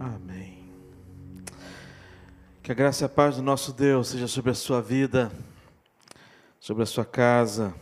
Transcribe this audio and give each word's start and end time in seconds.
Amém. 0.00 0.72
Que 2.62 2.70
a 2.70 2.74
graça 2.74 3.02
e 3.02 3.06
a 3.06 3.08
paz 3.08 3.34
do 3.34 3.42
nosso 3.42 3.72
Deus 3.72 4.06
seja 4.06 4.28
sobre 4.28 4.52
a 4.52 4.54
sua 4.54 4.80
vida, 4.80 5.32
sobre 6.60 6.84
a 6.84 6.86
sua 6.86 7.04
casa. 7.04 7.74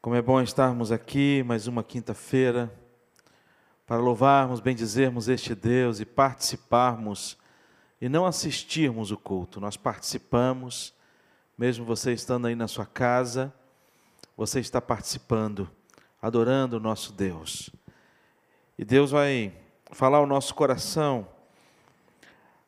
Como 0.00 0.14
é 0.14 0.22
bom 0.22 0.40
estarmos 0.40 0.92
aqui 0.92 1.42
mais 1.42 1.66
uma 1.66 1.82
quinta-feira 1.82 2.72
para 3.84 3.96
louvarmos, 3.96 4.60
bendizermos 4.60 5.28
este 5.28 5.56
Deus 5.56 5.98
e 5.98 6.04
participarmos 6.04 7.36
e 8.00 8.08
não 8.08 8.24
assistirmos 8.24 9.10
o 9.10 9.16
culto. 9.16 9.60
Nós 9.60 9.76
participamos, 9.76 10.94
mesmo 11.58 11.84
você 11.84 12.12
estando 12.12 12.46
aí 12.46 12.54
na 12.54 12.68
sua 12.68 12.86
casa, 12.86 13.52
você 14.36 14.60
está 14.60 14.80
participando, 14.80 15.68
adorando 16.20 16.76
o 16.76 16.80
nosso 16.80 17.12
Deus. 17.12 17.70
E 18.78 18.84
Deus 18.84 19.10
vai 19.10 19.61
falar 19.92 20.18
ao 20.18 20.26
nosso 20.26 20.54
coração 20.54 21.28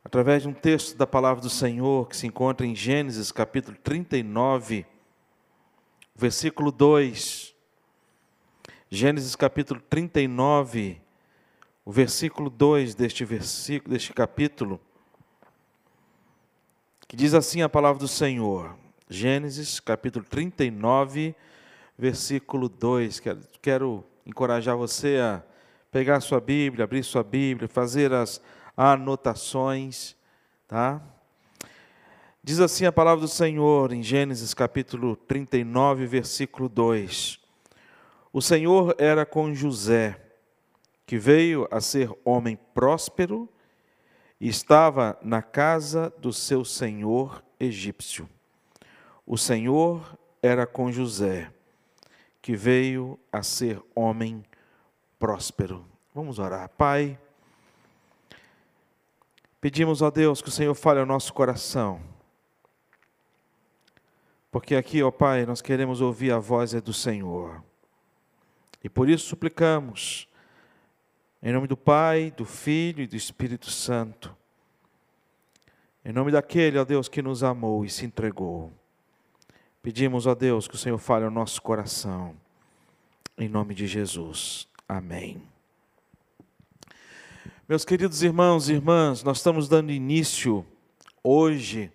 através 0.05 0.43
de 0.43 0.49
um 0.49 0.53
texto 0.53 0.97
da 0.97 1.07
palavra 1.07 1.43
do 1.43 1.49
Senhor 1.49 2.07
que 2.07 2.17
se 2.17 2.27
encontra 2.27 2.67
em 2.67 2.77
Gênesis 2.77 3.33
capítulo 3.33 3.77
39, 3.83 4.87
versículo 6.15 6.71
2. 6.71 7.55
Gênesis 8.91 9.35
capítulo 9.35 9.81
39, 9.81 11.01
o 11.85 11.91
versículo 11.91 12.51
2 12.51 12.95
deste 12.95 13.25
versículo, 13.25 13.93
deste 13.95 14.13
capítulo, 14.13 14.79
que 17.09 17.17
diz 17.17 17.33
assim 17.33 17.63
a 17.63 17.69
palavra 17.69 17.99
do 17.99 18.07
Senhor. 18.07 18.77
Gênesis 19.09 19.81
capítulo 19.81 20.25
39, 20.27 21.35
versículo 21.99 22.69
2. 22.69 23.19
Quero, 23.19 23.41
quero 23.63 24.05
encorajar 24.27 24.77
você 24.77 25.19
a 25.19 25.43
pegar 25.95 26.21
sua 26.21 26.41
Bíblia, 26.41 26.83
abrir 26.83 27.05
sua 27.05 27.23
Bíblia, 27.23 27.69
fazer 27.69 28.13
as 28.13 28.43
anotações, 28.77 30.17
tá? 30.67 31.01
Diz 32.43 32.59
assim 32.59 32.85
a 32.85 32.91
palavra 32.91 33.21
do 33.21 33.29
Senhor 33.29 33.93
em 33.93 34.03
Gênesis 34.03 34.53
capítulo 34.53 35.15
39, 35.15 36.05
versículo 36.05 36.69
2. 36.69 37.39
O 38.33 38.43
Senhor 38.43 38.97
era 38.99 39.25
com 39.25 39.55
José, 39.55 40.21
que 41.07 41.17
veio 41.17 41.69
a 41.71 41.81
ser 41.81 42.11
homem 42.25 42.59
próspero 42.75 43.49
e 44.41 44.49
estava 44.49 45.17
na 45.23 45.43
casa 45.43 46.13
do 46.19 46.33
seu 46.33 46.65
senhor 46.65 47.41
egípcio. 47.61 48.29
O 49.25 49.39
Senhor 49.39 50.19
era 50.43 50.67
com 50.67 50.91
José, 50.91 51.53
que 52.43 52.57
veio 52.57 53.17
a 53.31 53.45
ser 53.45 53.81
homem 53.95 54.39
próspero 54.39 54.54
próspero. 55.19 55.85
Vamos 56.15 56.39
orar. 56.39 56.69
Pai, 56.69 57.19
pedimos 59.61 60.03
a 60.03 60.11
Deus 60.11 60.41
que 60.41 60.49
o 60.49 60.53
Senhor 60.53 60.75
fale 60.75 61.01
ao 61.01 61.07
nosso 61.07 61.33
coração. 61.33 62.01
Porque 64.51 64.77
aqui, 64.77 65.03
ó 65.03 65.11
Pai, 65.11 65.45
nós 65.45 65.61
queremos 65.61 66.01
ouvir 66.01 66.31
a 66.33 66.39
voz 66.39 66.73
do 66.75 66.93
Senhor. 66.93 67.63
E 68.83 68.89
por 68.89 69.09
isso 69.09 69.27
suplicamos, 69.27 70.29
em 71.43 71.53
nome 71.53 71.67
do 71.67 71.77
Pai, 71.77 72.31
do 72.37 72.45
Filho 72.45 73.03
e 73.03 73.07
do 73.07 73.17
Espírito 73.17 73.71
Santo, 73.71 74.37
em 76.05 76.13
nome 76.13 76.31
daquele, 76.31 76.79
ó 76.79 76.85
Deus, 76.85 77.09
que 77.09 77.23
nos 77.23 77.43
amou 77.43 77.85
e 77.85 77.89
se 77.89 78.05
entregou. 78.05 78.71
Pedimos, 79.83 80.27
ó 80.27 80.35
Deus, 80.35 80.69
que 80.69 80.75
o 80.75 80.79
Senhor 80.79 80.99
fale 80.99 81.25
ao 81.25 81.31
nosso 81.31 81.61
coração, 81.63 82.37
em 83.39 83.49
nome 83.49 83.75
de 83.75 83.87
Jesus. 83.87 84.69
Amém. 84.87 85.43
Meus 87.67 87.87
queridos 87.87 88.23
irmãos 88.23 88.69
e 88.69 88.75
irmãs, 88.75 89.23
nós 89.23 89.39
estamos 89.39 89.67
dando 89.67 89.91
início 89.91 90.65
hoje 91.23 91.91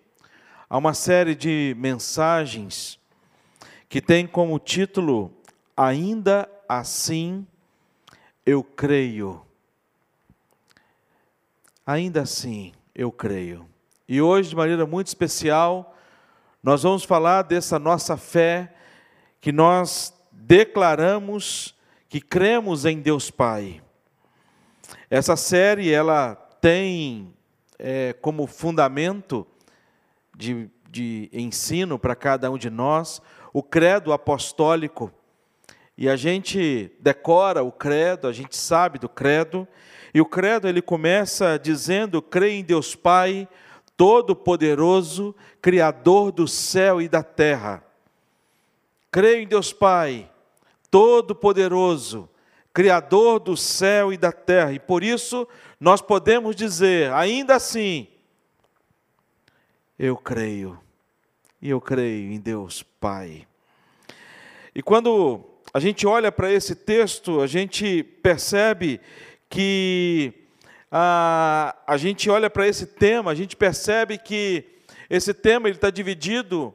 a 0.68 0.76
uma 0.76 0.92
série 0.92 1.36
de 1.36 1.72
mensagens 1.78 2.98
que 3.88 4.00
tem 4.00 4.26
como 4.26 4.58
título 4.58 5.32
Ainda 5.76 6.50
assim 6.68 7.46
eu 8.44 8.64
creio. 8.64 9.40
Ainda 11.86 12.22
assim 12.22 12.72
eu 12.92 13.12
creio. 13.12 13.68
E 14.08 14.20
hoje, 14.20 14.50
de 14.50 14.56
maneira 14.56 14.84
muito 14.84 15.06
especial, 15.06 15.96
nós 16.60 16.82
vamos 16.82 17.04
falar 17.04 17.42
dessa 17.42 17.78
nossa 17.78 18.16
fé 18.16 18.74
que 19.40 19.52
nós 19.52 20.12
declaramos 20.32 21.78
que 22.10 22.20
cremos 22.20 22.84
em 22.84 23.00
Deus 23.00 23.30
Pai. 23.30 23.80
Essa 25.08 25.36
série 25.36 25.92
ela 25.92 26.34
tem 26.60 27.32
é, 27.78 28.12
como 28.14 28.48
fundamento 28.48 29.46
de, 30.36 30.68
de 30.90 31.30
ensino 31.32 32.00
para 32.00 32.16
cada 32.16 32.50
um 32.50 32.58
de 32.58 32.68
nós 32.68 33.22
o 33.52 33.62
credo 33.62 34.12
apostólico. 34.12 35.12
E 35.96 36.08
a 36.08 36.16
gente 36.16 36.90
decora 36.98 37.62
o 37.62 37.70
credo, 37.70 38.26
a 38.26 38.32
gente 38.32 38.56
sabe 38.56 38.98
do 38.98 39.08
credo, 39.08 39.66
e 40.12 40.20
o 40.20 40.26
credo 40.26 40.66
ele 40.66 40.82
começa 40.82 41.58
dizendo: 41.58 42.20
creio 42.20 42.58
em 42.58 42.64
Deus 42.64 42.96
Pai, 42.96 43.48
Todo-Poderoso, 43.96 45.32
Criador 45.62 46.32
do 46.32 46.48
céu 46.48 47.00
e 47.00 47.08
da 47.08 47.22
terra. 47.22 47.84
Creio 49.12 49.42
em 49.42 49.46
Deus 49.46 49.72
Pai, 49.72 50.29
Todo-Poderoso, 50.90 52.28
Criador 52.72 53.40
do 53.40 53.56
céu 53.56 54.12
e 54.12 54.16
da 54.16 54.32
terra. 54.32 54.72
E 54.72 54.78
por 54.78 55.02
isso 55.02 55.46
nós 55.78 56.00
podemos 56.00 56.54
dizer, 56.54 57.12
ainda 57.12 57.56
assim, 57.56 58.06
eu 59.98 60.16
creio, 60.16 60.78
e 61.60 61.70
eu 61.70 61.80
creio 61.80 62.32
em 62.32 62.40
Deus 62.40 62.82
Pai. 62.82 63.46
E 64.74 64.82
quando 64.82 65.44
a 65.74 65.80
gente 65.80 66.06
olha 66.06 66.30
para 66.32 66.50
esse 66.50 66.74
texto, 66.74 67.40
a 67.40 67.46
gente 67.46 68.02
percebe 68.02 69.00
que 69.48 70.32
a, 70.90 71.76
a 71.86 71.96
gente 71.96 72.28
olha 72.30 72.48
para 72.48 72.66
esse 72.66 72.86
tema, 72.86 73.30
a 73.30 73.34
gente 73.34 73.56
percebe 73.56 74.18
que 74.18 74.64
esse 75.08 75.34
tema 75.34 75.68
ele 75.68 75.76
está 75.76 75.90
dividido 75.90 76.74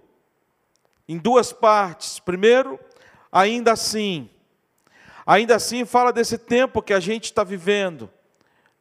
em 1.07 1.17
duas 1.17 1.51
partes. 1.51 2.19
Primeiro, 2.19 2.79
ainda 3.35 3.73
assim. 3.73 4.29
Ainda 5.27 5.55
assim, 5.55 5.83
fala 5.83 6.13
desse 6.13 6.37
tempo 6.37 6.81
que 6.81 6.93
a 6.93 7.01
gente 7.01 7.25
está 7.25 7.43
vivendo, 7.43 8.09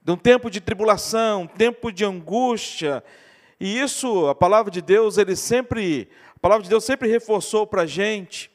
de 0.01 0.13
um 0.13 0.17
tempo 0.17 0.49
de 0.49 0.61
tribulação, 0.61 1.43
um 1.43 1.47
tempo 1.47 1.91
de 1.91 2.05
angústia. 2.05 3.03
E 3.59 3.81
isso, 3.81 4.29
a 4.29 4.35
palavra 4.35 4.71
de 4.71 4.81
Deus, 4.81 5.19
ele 5.19 5.35
sempre, 5.35 6.09
a 6.37 6.39
palavra 6.39 6.63
de 6.63 6.71
Deus 6.71 6.85
sempre 6.85 7.09
reforçou 7.09 7.67
para 7.67 7.83
a 7.83 7.87
gente 7.87 8.49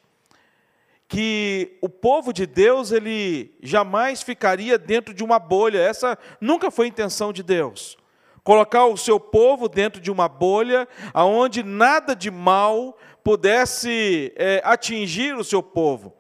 que 1.06 1.78
o 1.82 1.90
povo 1.90 2.31
de 2.31 2.46
Deus 2.46 2.92
ele 2.92 3.52
jamais 3.62 4.22
ficaria 4.22 4.78
dentro 4.78 5.14
de 5.14 5.24
uma 5.24 5.40
bolha. 5.40 5.80
Essa 5.80 6.18
nunca 6.40 6.72
foi 6.72 6.86
a 6.86 6.90
intenção 6.90 7.34
de 7.34 7.42
Deus. 7.44 7.98
Colocar 8.44 8.86
o 8.86 8.96
seu 8.96 9.20
povo 9.20 9.68
dentro 9.68 10.00
de 10.00 10.12
uma 10.12 10.30
bolha, 10.30 10.88
aonde 11.14 11.64
nada 11.64 12.16
de 12.16 12.31
mal 12.31 12.96
pudesse 13.24 14.34
é, 14.35 14.62
atingir 14.63 15.35
o 15.35 15.44
seu 15.44 15.62
povo. 15.62 16.13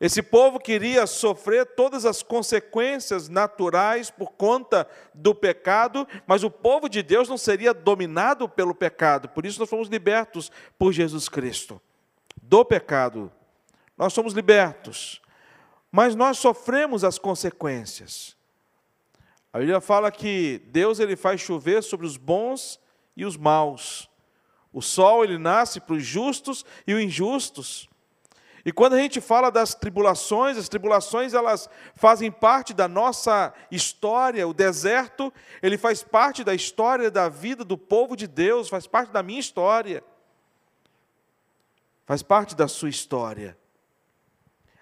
Esse 0.00 0.22
povo 0.22 0.58
queria 0.58 1.06
sofrer 1.06 1.64
todas 1.64 2.04
as 2.04 2.22
consequências 2.22 3.28
naturais 3.28 4.10
por 4.10 4.32
conta 4.32 4.86
do 5.14 5.34
pecado, 5.34 6.06
mas 6.26 6.42
o 6.42 6.50
povo 6.50 6.88
de 6.88 7.02
Deus 7.02 7.28
não 7.28 7.38
seria 7.38 7.72
dominado 7.72 8.48
pelo 8.48 8.74
pecado, 8.74 9.28
por 9.28 9.46
isso 9.46 9.60
nós 9.60 9.70
fomos 9.70 9.88
libertos 9.88 10.50
por 10.78 10.92
Jesus 10.92 11.28
Cristo. 11.28 11.80
Do 12.42 12.64
pecado, 12.64 13.32
nós 13.96 14.12
somos 14.12 14.34
libertos, 14.34 15.22
mas 15.90 16.14
nós 16.14 16.38
sofremos 16.38 17.04
as 17.04 17.18
consequências. 17.18 18.36
A 19.52 19.58
Bíblia 19.58 19.80
fala 19.80 20.10
que 20.10 20.60
Deus 20.66 20.98
ele 20.98 21.14
faz 21.14 21.40
chover 21.40 21.82
sobre 21.82 22.04
os 22.04 22.16
bons 22.16 22.80
e 23.16 23.24
os 23.24 23.36
maus. 23.36 24.10
O 24.74 24.82
sol 24.82 25.22
ele 25.22 25.38
nasce 25.38 25.78
para 25.78 25.94
os 25.94 26.04
justos 26.04 26.66
e 26.84 26.92
os 26.92 27.00
injustos. 27.00 27.88
E 28.64 28.72
quando 28.72 28.94
a 28.94 28.98
gente 28.98 29.20
fala 29.20 29.48
das 29.48 29.72
tribulações, 29.72 30.58
as 30.58 30.68
tribulações 30.68 31.32
elas 31.32 31.70
fazem 31.94 32.28
parte 32.28 32.74
da 32.74 32.88
nossa 32.88 33.54
história. 33.70 34.48
O 34.48 34.52
deserto, 34.52 35.32
ele 35.62 35.78
faz 35.78 36.02
parte 36.02 36.42
da 36.42 36.52
história 36.52 37.08
da 37.08 37.28
vida 37.28 37.62
do 37.62 37.78
povo 37.78 38.16
de 38.16 38.26
Deus, 38.26 38.68
faz 38.68 38.84
parte 38.84 39.12
da 39.12 39.22
minha 39.22 39.38
história. 39.38 40.02
Faz 42.04 42.20
parte 42.20 42.56
da 42.56 42.66
sua 42.66 42.88
história. 42.88 43.56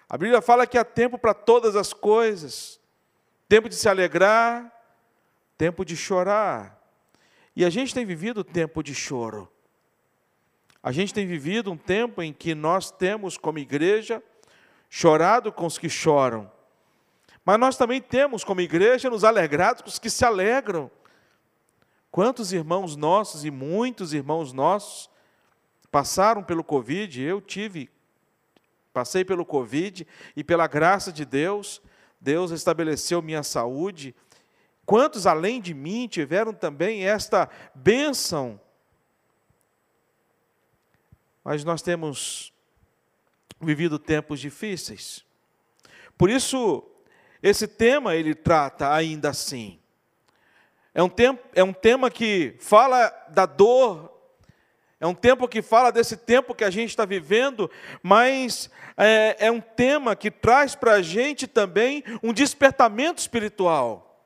A 0.09 0.17
Bíblia 0.17 0.41
fala 0.41 0.65
que 0.65 0.77
há 0.77 0.83
tempo 0.83 1.19
para 1.19 1.35
todas 1.35 1.75
as 1.75 1.93
coisas. 1.93 2.79
Tempo 3.47 3.69
de 3.69 3.75
se 3.75 3.87
alegrar, 3.87 4.71
tempo 5.55 5.85
de 5.85 5.95
chorar. 5.95 6.81
E 7.55 7.63
a 7.63 7.69
gente 7.69 7.93
tem 7.93 8.05
vivido 8.05 8.43
tempo 8.43 8.81
de 8.81 8.95
choro. 8.95 9.51
A 10.83 10.91
gente 10.91 11.13
tem 11.13 11.25
vivido 11.25 11.71
um 11.71 11.77
tempo 11.77 12.21
em 12.21 12.33
que 12.33 12.53
nós 12.53 12.91
temos, 12.91 13.37
como 13.37 13.57
igreja, 13.57 14.21
chorado 14.89 15.49
com 15.49 15.65
os 15.65 15.77
que 15.77 15.89
choram, 15.89 16.51
Mas 17.45 17.59
nós 17.59 17.75
também 17.75 18.01
temos, 18.01 18.43
como 18.43 18.61
igreja, 18.61 19.09
nos 19.09 19.23
alegrados 19.23 19.81
com 19.81 19.89
os 19.89 19.99
que 19.99 20.09
se 20.09 20.23
alegram. 20.23 20.91
Quantos 22.11 22.53
irmãos 22.53 22.95
nossos 22.95 23.43
e 23.43 23.51
muitos 23.51 24.13
irmãos 24.13 24.53
nossos 24.53 25.09
passaram 25.91 26.43
pelo 26.43 26.63
Covid? 26.63 27.21
Eu 27.21 27.41
tive, 27.41 27.89
passei 28.93 29.25
pelo 29.25 29.45
Covid 29.45 30.07
e 30.35 30.43
pela 30.43 30.67
graça 30.67 31.11
de 31.11 31.25
Deus, 31.25 31.81
Deus 32.21 32.51
estabeleceu 32.51 33.21
minha 33.21 33.43
saúde. 33.43 34.15
Quantos 34.85 35.25
além 35.27 35.59
de 35.59 35.73
mim 35.73 36.07
tiveram 36.07 36.53
também 36.53 37.05
esta 37.05 37.49
bênção? 37.73 38.59
Mas 41.43 41.63
nós 41.63 41.81
temos 41.81 42.53
vivido 43.59 43.99
tempos 43.99 44.39
difíceis. 44.39 45.23
Por 46.17 46.29
isso, 46.29 46.83
esse 47.41 47.67
tema 47.67 48.15
ele 48.15 48.33
trata 48.33 48.93
ainda 48.93 49.29
assim 49.29 49.79
é 50.95 51.01
um, 51.01 51.09
tempo, 51.09 51.43
é 51.55 51.63
um 51.63 51.73
tema 51.73 52.11
que 52.11 52.55
fala 52.59 53.09
da 53.29 53.47
dor, 53.47 54.13
é 54.99 55.07
um 55.07 55.15
tempo 55.15 55.47
que 55.47 55.61
fala 55.61 55.91
desse 55.91 56.15
tempo 56.15 56.53
que 56.53 56.63
a 56.63 56.69
gente 56.69 56.91
está 56.91 57.03
vivendo, 57.03 57.69
mas 58.03 58.69
é, 58.95 59.47
é 59.47 59.51
um 59.51 59.59
tema 59.59 60.15
que 60.15 60.29
traz 60.29 60.75
para 60.75 60.93
a 60.93 61.01
gente 61.01 61.47
também 61.47 62.03
um 62.21 62.31
despertamento 62.31 63.19
espiritual. 63.19 64.23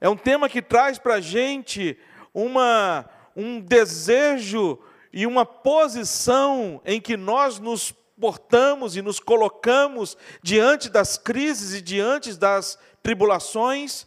É 0.00 0.08
um 0.08 0.16
tema 0.16 0.48
que 0.48 0.62
traz 0.62 0.98
para 0.98 1.16
a 1.16 1.20
gente 1.20 1.96
uma, 2.32 3.04
um 3.36 3.60
desejo 3.60 4.78
e 5.12 5.26
uma 5.26 5.44
posição 5.44 6.80
em 6.84 7.00
que 7.00 7.16
nós 7.16 7.58
nos 7.58 7.92
portamos 8.20 8.96
e 8.96 9.02
nos 9.02 9.20
colocamos 9.20 10.16
diante 10.42 10.88
das 10.88 11.18
crises 11.18 11.74
e 11.74 11.82
diante 11.82 12.34
das 12.34 12.78
tribulações 13.02 14.06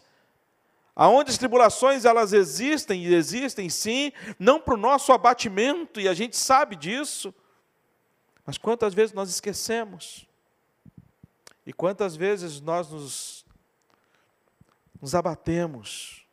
Aonde 0.98 1.30
as 1.30 1.36
tribulações 1.36 2.06
elas 2.06 2.32
existem 2.32 3.04
e 3.04 3.14
existem 3.14 3.68
sim, 3.68 4.10
não 4.38 4.58
para 4.58 4.72
o 4.72 4.78
nosso 4.78 5.12
abatimento 5.12 6.00
e 6.00 6.08
a 6.08 6.14
gente 6.14 6.38
sabe 6.38 6.74
disso. 6.74 7.34
Mas 8.46 8.56
quantas 8.56 8.94
vezes 8.94 9.14
nós 9.14 9.28
esquecemos? 9.28 10.26
E 11.66 11.72
quantas 11.72 12.16
vezes 12.16 12.62
nós 12.62 12.90
nos, 12.90 13.44
nos 14.98 15.14
abatemos 15.14 16.24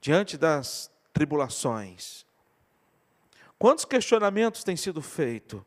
diante 0.00 0.36
das 0.36 0.90
tribulações? 1.12 2.26
Quantos 3.62 3.84
questionamentos 3.84 4.64
têm 4.64 4.76
sido 4.76 5.00
feitos? 5.00 5.62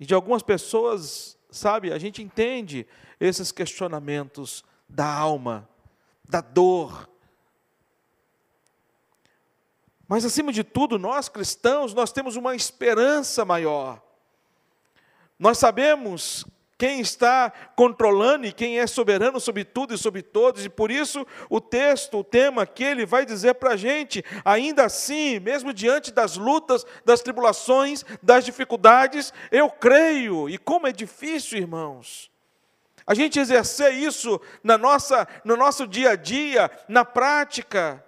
E 0.00 0.06
de 0.06 0.14
algumas 0.14 0.42
pessoas, 0.42 1.36
sabe, 1.50 1.92
a 1.92 1.98
gente 1.98 2.22
entende 2.22 2.86
esses 3.20 3.52
questionamentos 3.52 4.64
da 4.88 5.04
alma 5.04 5.68
da 6.26 6.40
dor. 6.40 7.06
Mas 10.08 10.24
acima 10.24 10.50
de 10.50 10.64
tudo, 10.64 10.98
nós 10.98 11.28
cristãos, 11.28 11.92
nós 11.92 12.10
temos 12.10 12.36
uma 12.36 12.56
esperança 12.56 13.44
maior. 13.44 14.02
Nós 15.38 15.58
sabemos 15.58 16.46
quem 16.78 17.00
está 17.00 17.52
controlando 17.74 18.46
e 18.46 18.52
quem 18.52 18.78
é 18.78 18.86
soberano 18.86 19.40
sobre 19.40 19.64
tudo 19.64 19.92
e 19.92 19.98
sobre 19.98 20.22
todos, 20.22 20.64
e 20.64 20.68
por 20.68 20.92
isso 20.92 21.26
o 21.50 21.60
texto, 21.60 22.18
o 22.18 22.24
tema 22.24 22.64
que 22.64 22.84
ele 22.84 23.04
vai 23.04 23.26
dizer 23.26 23.54
para 23.54 23.72
a 23.72 23.76
gente, 23.76 24.24
ainda 24.44 24.84
assim, 24.84 25.40
mesmo 25.40 25.74
diante 25.74 26.12
das 26.12 26.36
lutas, 26.36 26.86
das 27.04 27.20
tribulações, 27.20 28.04
das 28.22 28.44
dificuldades, 28.44 29.32
eu 29.50 29.68
creio, 29.68 30.48
e 30.48 30.56
como 30.56 30.86
é 30.86 30.92
difícil, 30.92 31.58
irmãos, 31.58 32.30
a 33.04 33.12
gente 33.12 33.40
exercer 33.40 33.94
isso 33.94 34.40
na 34.62 34.78
nossa, 34.78 35.26
no 35.44 35.56
nosso 35.56 35.86
dia 35.86 36.10
a 36.10 36.16
dia, 36.16 36.70
na 36.88 37.04
prática. 37.04 38.04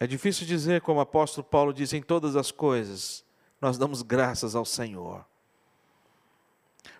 É 0.00 0.06
difícil 0.06 0.46
dizer, 0.46 0.80
como 0.80 1.00
o 1.00 1.02
apóstolo 1.02 1.44
Paulo 1.44 1.72
diz, 1.72 1.92
em 1.92 2.00
todas 2.00 2.36
as 2.36 2.52
coisas, 2.52 3.24
nós 3.60 3.76
damos 3.76 4.00
graças 4.02 4.54
ao 4.54 4.64
Senhor. 4.64 5.26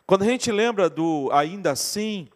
Quando 0.05 0.23
a 0.23 0.27
gente 0.27 0.51
lembra 0.51 0.91
do 0.91 1.29
ainda 1.33 1.71
assim, 1.71 2.29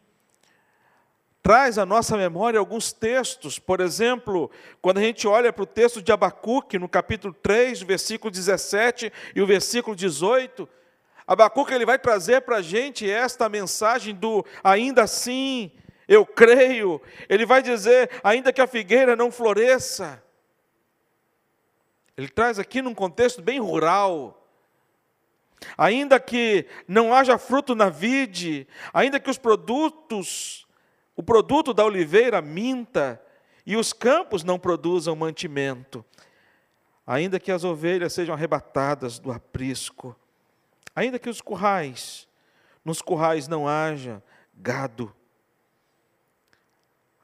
traz 1.43 1.79
à 1.79 1.85
nossa 1.85 2.17
memória 2.17 2.61
alguns 2.61 2.93
textos, 2.93 3.59
por 3.59 3.81
exemplo, 3.81 4.49
quando 4.81 4.99
a 4.99 5.01
gente 5.01 5.27
olha 5.27 5.53
para 5.53 5.65
o 5.65 5.67
texto 5.67 6.01
de 6.01 6.13
Abacuque, 6.13 6.79
no 6.79 6.89
capítulo 6.89 7.35
3, 7.35 7.83
versículo 7.83 8.31
17 8.31 9.13
e 9.35 9.43
o 9.43 9.47
versículo 9.47 9.97
18, 9.97 10.69
Abacuque 11.27 11.75
ele 11.75 11.87
vai 11.87 11.99
trazer 11.99 12.43
para 12.43 12.57
a 12.57 12.63
gente 12.63 13.11
esta 13.11 13.49
mensagem 13.49 14.15
do 14.15 14.45
ainda 14.63 15.03
assim, 15.03 15.73
eu 16.07 16.25
creio, 16.25 17.03
ele 17.29 17.45
vai 17.45 17.63
dizer, 17.63 18.11
ainda 18.23 18.53
que 18.53 18.61
a 18.61 18.67
figueira 18.69 19.17
não 19.17 19.33
floresça, 19.33 20.23
ele 22.23 22.31
traz 22.31 22.59
aqui 22.59 22.81
num 22.81 22.95
contexto 22.95 23.43
bem 23.43 23.61
rural, 23.61 24.47
ainda 25.77 26.19
que 26.19 26.67
não 26.89 27.15
haja 27.15 27.39
fruto 27.39 27.75
na 27.75 27.89
vide, 27.89 28.67
ainda 28.93 29.21
que 29.21 29.31
os 29.31 29.39
produtos 29.39 30.67
o 31.15 31.23
produto 31.23 31.75
da 31.75 31.85
oliveira 31.85 32.41
minta 32.41 33.23
e 33.67 33.77
os 33.77 33.93
campos 33.93 34.43
não 34.43 34.59
produzam 34.59 35.15
mantimento, 35.15 36.05
ainda 37.07 37.39
que 37.39 37.53
as 37.53 37.65
ovelhas 37.65 38.13
sejam 38.13 38.35
arrebatadas 38.35 39.19
do 39.19 39.31
aprisco, 39.31 40.17
ainda 40.95 41.19
que 41.19 41.29
os 41.29 41.41
currais, 41.41 42.27
nos 42.85 43.03
currais 43.03 43.47
não 43.47 43.69
haja 43.69 44.23
gado. 44.55 45.15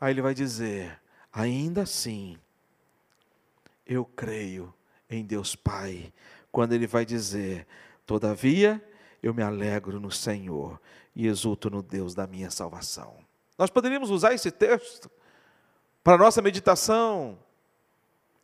Aí 0.00 0.12
ele 0.12 0.22
vai 0.22 0.34
dizer: 0.34 1.00
ainda 1.32 1.82
assim, 1.82 2.38
eu 3.86 4.04
creio 4.04 4.72
em 5.10 5.24
Deus 5.24 5.54
Pai, 5.56 6.12
quando 6.50 6.72
ele 6.72 6.86
vai 6.86 7.04
dizer: 7.04 7.66
todavia 8.06 8.82
eu 9.22 9.34
me 9.34 9.42
alegro 9.42 10.00
no 10.00 10.10
Senhor 10.10 10.80
e 11.14 11.26
exulto 11.26 11.68
no 11.70 11.82
Deus 11.82 12.14
da 12.14 12.26
minha 12.26 12.50
salvação. 12.50 13.16
Nós 13.56 13.70
poderíamos 13.70 14.10
usar 14.10 14.32
esse 14.34 14.50
texto 14.50 15.10
para 16.04 16.16
nossa 16.16 16.40
meditação 16.40 17.38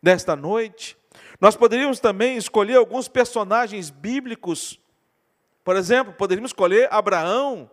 nesta 0.02 0.34
noite. 0.34 0.96
Nós 1.40 1.56
poderíamos 1.56 2.00
também 2.00 2.36
escolher 2.36 2.76
alguns 2.76 3.06
personagens 3.08 3.90
bíblicos. 3.90 4.80
Por 5.62 5.76
exemplo, 5.76 6.12
poderíamos 6.12 6.50
escolher 6.50 6.92
Abraão. 6.92 7.70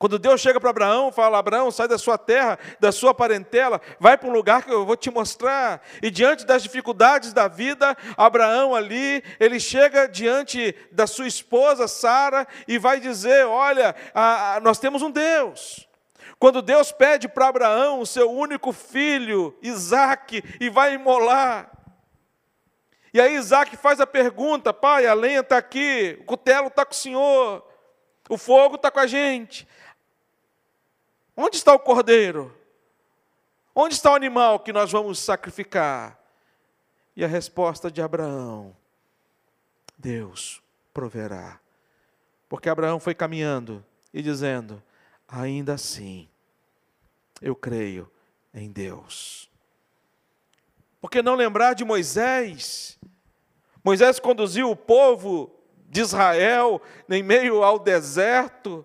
Quando 0.00 0.18
Deus 0.18 0.40
chega 0.40 0.58
para 0.58 0.70
Abraão, 0.70 1.12
fala: 1.12 1.36
Abraão, 1.36 1.70
sai 1.70 1.86
da 1.86 1.98
sua 1.98 2.16
terra, 2.16 2.58
da 2.80 2.90
sua 2.90 3.12
parentela, 3.12 3.78
vai 3.98 4.16
para 4.16 4.30
um 4.30 4.32
lugar 4.32 4.64
que 4.64 4.72
eu 4.72 4.86
vou 4.86 4.96
te 4.96 5.10
mostrar. 5.10 5.82
E 6.02 6.10
diante 6.10 6.46
das 6.46 6.62
dificuldades 6.62 7.34
da 7.34 7.46
vida, 7.48 7.94
Abraão 8.16 8.74
ali, 8.74 9.22
ele 9.38 9.60
chega 9.60 10.08
diante 10.08 10.74
da 10.90 11.06
sua 11.06 11.26
esposa 11.26 11.86
Sara 11.86 12.48
e 12.66 12.78
vai 12.78 12.98
dizer: 12.98 13.46
Olha, 13.46 13.94
a, 14.14 14.54
a, 14.54 14.60
nós 14.60 14.78
temos 14.78 15.02
um 15.02 15.10
Deus. 15.10 15.86
Quando 16.38 16.62
Deus 16.62 16.90
pede 16.90 17.28
para 17.28 17.48
Abraão 17.48 18.00
o 18.00 18.06
seu 18.06 18.32
único 18.32 18.72
filho, 18.72 19.54
Isaac, 19.60 20.42
e 20.58 20.70
vai 20.70 20.94
imolar. 20.94 21.70
E 23.12 23.20
aí 23.20 23.34
Isaac 23.34 23.76
faz 23.76 24.00
a 24.00 24.06
pergunta: 24.06 24.72
pai, 24.72 25.06
a 25.06 25.12
lenha 25.12 25.40
está 25.40 25.58
aqui, 25.58 26.16
o 26.22 26.24
cutelo 26.24 26.68
está 26.68 26.86
com 26.86 26.92
o 26.92 26.96
senhor, 26.96 27.62
o 28.30 28.38
fogo 28.38 28.76
está 28.76 28.90
com 28.90 29.00
a 29.00 29.06
gente. 29.06 29.68
Onde 31.42 31.56
está 31.56 31.72
o 31.72 31.78
cordeiro? 31.78 32.54
Onde 33.74 33.94
está 33.94 34.12
o 34.12 34.14
animal 34.14 34.60
que 34.60 34.74
nós 34.74 34.92
vamos 34.92 35.18
sacrificar? 35.18 36.20
E 37.16 37.24
a 37.24 37.26
resposta 37.26 37.90
de 37.90 38.02
Abraão: 38.02 38.76
Deus 39.96 40.62
proverá. 40.92 41.58
Porque 42.46 42.68
Abraão 42.68 43.00
foi 43.00 43.14
caminhando 43.14 43.82
e 44.12 44.20
dizendo: 44.20 44.82
ainda 45.26 45.72
assim, 45.72 46.28
eu 47.40 47.56
creio 47.56 48.10
em 48.52 48.70
Deus. 48.70 49.50
Por 51.00 51.10
que 51.10 51.22
não 51.22 51.36
lembrar 51.36 51.72
de 51.72 51.86
Moisés? 51.86 52.98
Moisés 53.82 54.20
conduziu 54.20 54.70
o 54.70 54.76
povo 54.76 55.50
de 55.88 56.02
Israel 56.02 56.82
em 57.08 57.22
meio 57.22 57.64
ao 57.64 57.78
deserto. 57.78 58.84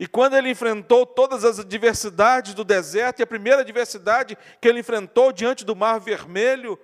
E 0.00 0.06
quando 0.06 0.34
ele 0.34 0.48
enfrentou 0.48 1.04
todas 1.04 1.44
as 1.44 1.58
adversidades 1.58 2.54
do 2.54 2.64
deserto, 2.64 3.20
e 3.20 3.22
a 3.22 3.26
primeira 3.26 3.60
adversidade 3.60 4.36
que 4.58 4.66
ele 4.66 4.80
enfrentou 4.80 5.30
diante 5.30 5.62
do 5.62 5.76
Mar 5.76 6.00
Vermelho, 6.00 6.78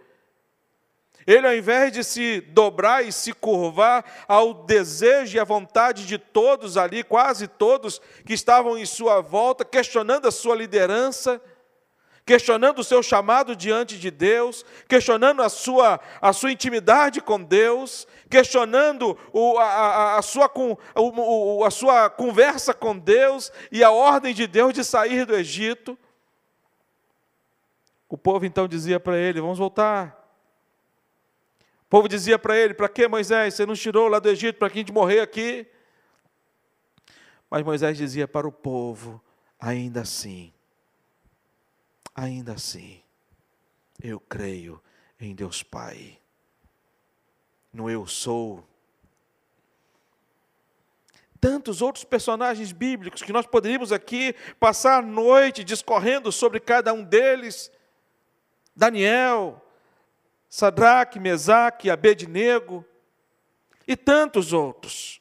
ele, 1.27 1.47
ao 1.47 1.55
invés 1.55 1.91
de 1.91 2.05
se 2.05 2.43
dobrar 2.43 3.03
e 3.03 3.11
se 3.11 3.33
curvar 3.33 4.05
ao 4.29 4.53
desejo 4.53 5.35
e 5.35 5.41
à 5.41 5.45
vontade 5.45 6.05
de 6.05 6.19
todos 6.19 6.77
ali, 6.77 7.03
quase 7.03 7.49
todos 7.49 8.03
que 8.27 8.35
estavam 8.35 8.77
em 8.77 8.85
sua 8.85 9.23
volta, 9.23 9.65
questionando 9.65 10.29
a 10.29 10.31
sua 10.31 10.55
liderança, 10.55 11.41
questionando 12.27 12.81
o 12.81 12.85
seu 12.85 13.05
chamado 13.05 13.55
diante 13.55 13.97
de 13.97 14.11
Deus, 14.11 14.67
questionando 14.89 15.41
a 15.43 15.49
sua, 15.49 16.01
a 16.21 16.33
sua 16.33 16.51
intimidade 16.51 17.21
com 17.21 17.41
Deus, 17.41 18.07
questionando 18.29 19.17
o, 19.33 19.57
a, 19.57 20.19
a, 20.19 20.23
sua, 20.23 20.51
o, 20.97 21.65
a 21.65 21.71
sua 21.71 22.11
conversa 22.11 22.75
com 22.75 22.99
Deus 22.99 23.53
e 23.71 23.85
a 23.85 23.93
ordem 23.93 24.35
de 24.35 24.49
Deus 24.49 24.75
de 24.75 24.83
sair 24.83 25.25
do 25.25 25.37
Egito. 25.37 25.97
O 28.09 28.19
povo 28.19 28.45
então 28.45 28.67
dizia 28.67 28.99
para 28.99 29.17
ele: 29.17 29.41
Vamos 29.41 29.59
voltar. 29.59 30.25
O 31.83 31.89
povo 31.89 32.09
dizia 32.09 32.37
para 32.37 32.57
ele: 32.57 32.75
Para 32.75 32.89
que 32.89 33.07
Moisés? 33.07 33.55
Você 33.55 33.65
nos 33.65 33.81
tirou 33.81 34.09
lá 34.09 34.19
do 34.19 34.29
Egito 34.29 34.59
para 34.59 34.69
que 34.69 34.79
a 34.79 34.81
gente 34.81 34.93
morrer 34.93 35.21
aqui? 35.21 35.65
Mas 37.49 37.63
Moisés 37.63 37.97
dizia 37.97 38.27
para 38.27 38.49
o 38.49 38.53
povo: 38.53 39.23
Ainda 39.61 40.01
assim, 40.01 40.53
ainda 42.17 42.55
assim, 42.55 43.03
eu 44.03 44.19
creio 44.19 44.83
em 45.21 45.35
Deus 45.35 45.63
Pai. 45.63 46.19
No 47.71 47.91
eu 47.91 48.07
sou. 48.07 48.67
Tantos 51.39 51.83
outros 51.83 52.05
personagens 52.05 52.73
bíblicos 52.73 53.23
que 53.23 53.33
nós 53.33 53.47
poderíamos 53.47 53.93
aqui 53.93 54.35
passar 54.59 54.99
a 54.99 55.07
noite 55.07 55.63
discorrendo 55.63 56.33
sobre 56.33 56.59
cada 56.59 56.95
um 56.95 57.05
deles. 57.05 57.71
Daniel, 58.75 59.63
Sadraque, 60.49 61.21
Mesaque, 61.21 61.91
Abednego 61.91 62.83
e 63.87 63.95
tantos 63.95 64.55
outros. 64.55 65.21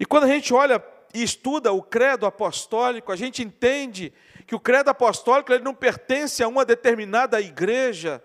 E 0.00 0.06
quando 0.06 0.24
a 0.24 0.28
gente 0.28 0.52
olha 0.54 0.82
e 1.12 1.22
estuda 1.22 1.72
o 1.72 1.82
credo 1.82 2.26
apostólico, 2.26 3.12
a 3.12 3.16
gente 3.16 3.42
entende 3.42 4.12
que 4.46 4.54
o 4.54 4.60
credo 4.60 4.90
apostólico 4.90 5.52
ele 5.52 5.64
não 5.64 5.74
pertence 5.74 6.42
a 6.42 6.48
uma 6.48 6.64
determinada 6.64 7.40
igreja. 7.40 8.22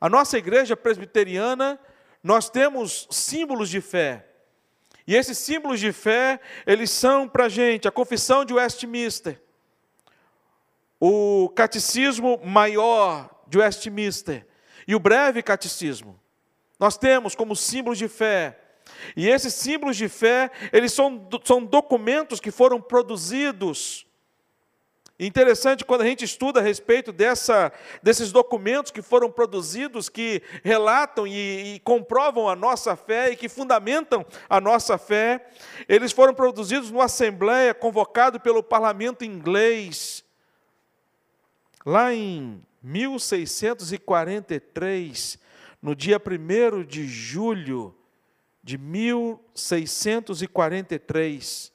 A 0.00 0.08
nossa 0.08 0.38
igreja 0.38 0.76
presbiteriana, 0.76 1.78
nós 2.22 2.50
temos 2.50 3.06
símbolos 3.10 3.68
de 3.68 3.80
fé. 3.80 4.26
E 5.06 5.14
esses 5.14 5.38
símbolos 5.38 5.80
de 5.80 5.92
fé, 5.92 6.40
eles 6.66 6.90
são 6.90 7.28
para 7.28 7.46
a 7.46 7.48
gente 7.48 7.88
a 7.88 7.90
confissão 7.90 8.44
de 8.44 8.52
Westminster, 8.52 9.40
o 11.00 11.48
catecismo 11.50 12.38
maior 12.44 13.30
de 13.46 13.58
Westminster 13.58 14.46
e 14.86 14.94
o 14.94 15.00
breve 15.00 15.42
catecismo. 15.42 16.20
Nós 16.78 16.98
temos 16.98 17.34
como 17.34 17.56
símbolos 17.56 17.98
de 17.98 18.08
fé 18.08 18.58
e 19.16 19.28
esses 19.28 19.54
símbolos 19.54 19.96
de 19.96 20.08
fé, 20.08 20.50
eles 20.72 20.92
são, 20.92 21.28
são 21.44 21.64
documentos 21.64 22.40
que 22.40 22.50
foram 22.50 22.80
produzidos. 22.80 24.08
Interessante 25.20 25.84
quando 25.84 26.02
a 26.02 26.06
gente 26.06 26.24
estuda 26.24 26.60
a 26.60 26.62
respeito 26.62 27.10
dessa, 27.10 27.72
desses 28.00 28.30
documentos 28.30 28.92
que 28.92 29.02
foram 29.02 29.28
produzidos, 29.28 30.08
que 30.08 30.40
relatam 30.62 31.26
e, 31.26 31.74
e, 31.74 31.80
comprovam 31.80 32.48
a 32.48 32.54
nossa 32.54 32.94
fé 32.94 33.32
e 33.32 33.36
que 33.36 33.48
fundamentam 33.48 34.24
a 34.48 34.60
nossa 34.60 34.96
fé, 34.96 35.44
eles 35.88 36.12
foram 36.12 36.32
produzidos 36.32 36.92
numa 36.92 37.06
assembleia 37.06 37.74
convocada 37.74 38.38
pelo 38.38 38.62
parlamento 38.62 39.24
inglês, 39.24 40.24
lá 41.84 42.14
em 42.14 42.62
1643, 42.80 45.36
no 45.82 45.96
dia 45.96 46.22
1 46.24 46.84
de 46.84 47.08
julho 47.08 47.97
de 48.68 48.76
1643 48.76 51.72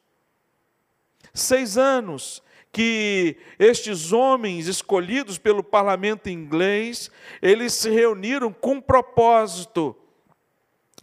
Seis 1.31 1.77
anos 1.77 2.41
que 2.71 3.37
estes 3.59 4.11
homens 4.11 4.67
escolhidos 4.67 5.37
pelo 5.37 5.63
parlamento 5.63 6.27
inglês, 6.27 7.11
eles 7.39 7.73
se 7.73 7.91
reuniram 7.91 8.51
com 8.51 8.81
propósito 8.81 9.95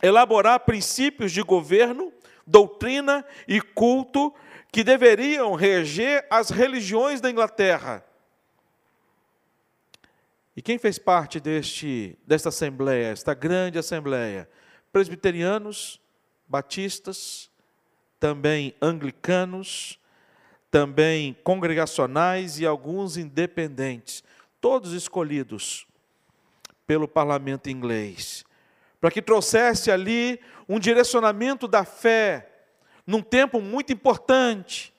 elaborar 0.03 0.65
princípios 0.65 1.31
de 1.31 1.43
governo, 1.43 2.13
doutrina 2.45 3.25
e 3.47 3.61
culto 3.61 4.35
que 4.73 4.83
deveriam 4.83 5.55
reger 5.55 6.27
as 6.31 6.49
religiões 6.49 7.21
da 7.21 7.31
Inglaterra. 7.31 8.03
E 10.57 10.63
quem 10.63 10.79
fez 10.79 10.99
parte 10.99 11.39
deste, 11.39 12.19
desta 12.27 12.49
assembleia, 12.49 13.09
esta 13.09 13.35
grande 13.35 13.79
assembleia? 13.79 14.49
Presbiterianos, 14.91 16.01
batistas, 16.49 17.51
também 18.19 18.75
anglicanos, 18.81 19.99
também 20.71 21.37
congregacionais 21.45 22.59
e 22.59 22.65
alguns 22.65 23.19
independentes, 23.19 24.25
todos 24.59 24.95
escolhidos 24.95 25.87
pelo 26.87 27.07
parlamento 27.07 27.69
inglês, 27.69 28.43
para 28.99 29.11
que 29.11 29.21
trouxesse 29.21 29.91
ali 29.91 30.41
um 30.67 30.79
direcionamento 30.79 31.69
da 31.69 31.85
fé 31.85 32.52
num 33.07 33.23
tempo 33.23 33.61
muito 33.61 33.93
importante. 33.93 34.93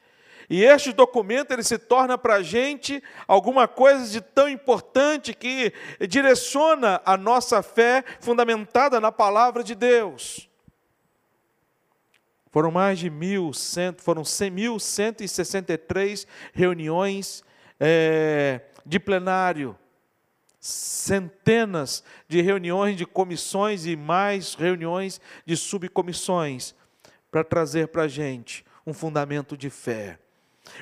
E 0.49 0.63
este 0.63 0.91
documento 0.91 1.51
ele 1.51 1.63
se 1.63 1.77
torna 1.77 2.17
para 2.17 2.35
a 2.35 2.43
gente 2.43 3.01
alguma 3.27 3.65
coisa 3.67 4.09
de 4.11 4.21
tão 4.21 4.49
importante 4.49 5.33
que 5.33 5.73
direciona 6.07 7.01
a 7.05 7.17
nossa 7.17 7.61
fé 7.63 8.03
fundamentada 8.19 8.99
na 8.99 9.09
palavra 9.11 9.63
de 9.63 9.73
Deus. 9.73 10.47
Foram 12.51 12.69
mais 12.71 12.99
de 12.99 13.09
mil, 13.09 13.53
cento, 13.53 14.03
foram 14.03 14.21
1.163 14.21 16.27
reuniões 16.53 17.43
é, 17.79 18.61
de 18.85 18.99
plenário, 18.99 19.75
centenas 20.59 22.03
de 22.27 22.41
reuniões 22.41 22.95
de 22.95 23.07
comissões 23.07 23.87
e 23.87 23.95
mais 23.95 24.53
reuniões 24.53 25.19
de 25.45 25.57
subcomissões 25.57 26.75
para 27.33 27.43
trazer 27.43 27.87
para 27.87 28.03
a 28.03 28.07
gente 28.07 28.63
um 28.85 28.93
fundamento 28.93 29.57
de 29.57 29.67
fé. 29.67 30.19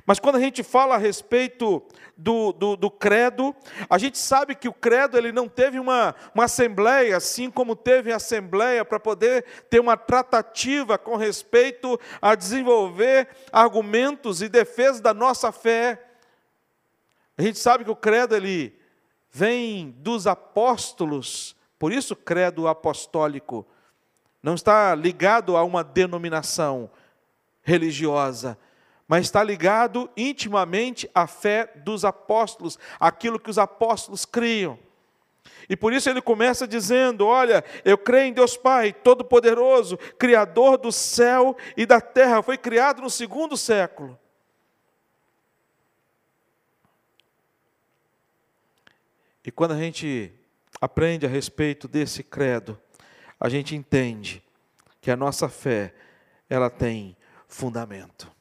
Mas 0.05 0.19
quando 0.19 0.35
a 0.35 0.39
gente 0.39 0.63
fala 0.63 0.95
a 0.95 0.97
respeito 0.97 1.81
do, 2.17 2.51
do, 2.51 2.75
do, 2.75 2.91
credo, 2.91 3.55
a 3.89 3.97
gente 3.97 4.17
sabe 4.17 4.53
que 4.53 4.67
o 4.67 4.73
credo 4.73 5.17
ele 5.17 5.31
não 5.31 5.47
teve 5.47 5.79
uma, 5.79 6.13
uma 6.35 6.43
assembleia, 6.43 7.15
assim 7.15 7.49
como 7.49 7.73
teve 7.73 8.11
a 8.11 8.17
assembleia 8.17 8.83
para 8.83 8.99
poder 8.99 9.45
ter 9.69 9.79
uma 9.79 9.95
tratativa 9.95 10.97
com 10.97 11.15
respeito 11.15 11.97
a 12.21 12.35
desenvolver 12.35 13.29
argumentos 13.49 14.41
e 14.41 14.49
defesa 14.49 15.01
da 15.01 15.13
nossa 15.13 15.53
fé. 15.53 16.03
A 17.37 17.41
gente 17.41 17.59
sabe 17.59 17.85
que 17.85 17.91
o 17.91 17.95
credo 17.95 18.35
ele 18.35 18.77
vem 19.31 19.95
dos 19.99 20.27
apóstolos, 20.27 21.55
por 21.79 21.93
isso 21.93 22.13
credo 22.13 22.67
apostólico 22.67 23.65
não 24.41 24.55
está 24.55 24.95
ligado 24.95 25.55
a 25.55 25.63
uma 25.63 25.83
denominação 25.83 26.89
religiosa, 27.61 28.57
mas 29.07 29.25
está 29.25 29.43
ligado 29.43 30.09
intimamente 30.15 31.09
à 31.13 31.27
fé 31.27 31.71
dos 31.83 32.03
apóstolos, 32.05 32.79
aquilo 32.99 33.39
que 33.39 33.49
os 33.49 33.57
apóstolos 33.57 34.25
criam. 34.25 34.79
E 35.69 35.75
por 35.75 35.93
isso 35.93 36.09
ele 36.09 36.21
começa 36.21 36.67
dizendo: 36.67 37.25
Olha, 37.25 37.63
eu 37.85 37.97
creio 37.97 38.29
em 38.29 38.33
Deus 38.33 38.57
Pai, 38.57 38.93
Todo-Poderoso, 38.93 39.97
Criador 40.17 40.77
do 40.77 40.91
céu 40.91 41.55
e 41.77 41.85
da 41.85 42.01
terra, 42.01 42.41
foi 42.41 42.57
criado 42.57 43.01
no 43.01 43.09
segundo 43.09 43.55
século. 43.55 44.17
E 49.43 49.51
quando 49.51 49.71
a 49.71 49.77
gente 49.77 50.31
aprende 50.79 51.25
a 51.25 51.29
respeito 51.29 51.87
desse 51.87 52.23
credo, 52.23 52.79
a 53.41 53.49
gente 53.49 53.75
entende 53.75 54.43
que 55.01 55.09
a 55.09 55.17
nossa 55.17 55.49
fé, 55.49 55.95
ela 56.47 56.69
tem 56.69 57.17
fundamento. 57.47 58.31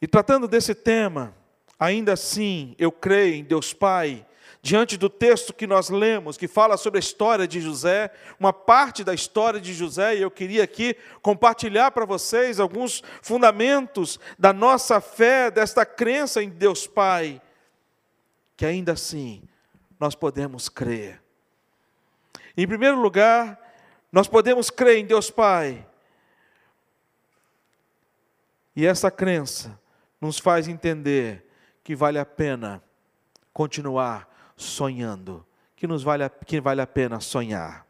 E 0.00 0.06
tratando 0.06 0.48
desse 0.48 0.74
tema, 0.74 1.34
ainda 1.78 2.14
assim, 2.14 2.74
eu 2.78 2.90
creio 2.90 3.34
em 3.34 3.44
Deus 3.44 3.74
Pai, 3.74 4.26
diante 4.62 4.96
do 4.96 5.10
texto 5.10 5.52
que 5.52 5.66
nós 5.66 5.90
lemos, 5.90 6.38
que 6.38 6.48
fala 6.48 6.78
sobre 6.78 6.98
a 6.98 7.00
história 7.00 7.46
de 7.46 7.60
José, 7.60 8.10
uma 8.40 8.54
parte 8.54 9.04
da 9.04 9.12
história 9.12 9.60
de 9.60 9.74
José, 9.74 10.16
e 10.16 10.22
eu 10.22 10.30
queria 10.30 10.64
aqui 10.64 10.96
compartilhar 11.20 11.90
para 11.90 12.06
vocês 12.06 12.58
alguns 12.58 13.02
fundamentos 13.20 14.18
da 14.38 14.54
nossa 14.54 14.98
fé, 14.98 15.50
desta 15.50 15.84
crença 15.84 16.42
em 16.42 16.48
Deus 16.48 16.86
Pai, 16.86 17.42
que 18.56 18.64
ainda 18.64 18.92
assim 18.92 19.42
nós 20.00 20.14
podemos 20.14 20.70
crer. 20.70 21.25
Em 22.56 22.66
primeiro 22.66 23.00
lugar, 23.00 23.60
nós 24.10 24.28
podemos 24.28 24.70
crer 24.70 24.98
em 24.98 25.06
Deus 25.06 25.30
Pai. 25.30 25.86
E 28.74 28.86
essa 28.86 29.10
crença 29.10 29.78
nos 30.20 30.38
faz 30.38 30.68
entender 30.68 31.46
que 31.84 31.94
vale 31.94 32.18
a 32.18 32.24
pena 32.24 32.82
continuar 33.52 34.54
sonhando 34.56 35.46
que 35.76 35.86
nos 35.86 36.02
vale 36.02 36.24
a, 36.24 36.30
que 36.30 36.60
vale 36.60 36.80
a 36.80 36.86
pena 36.86 37.20
sonhar. 37.20 37.86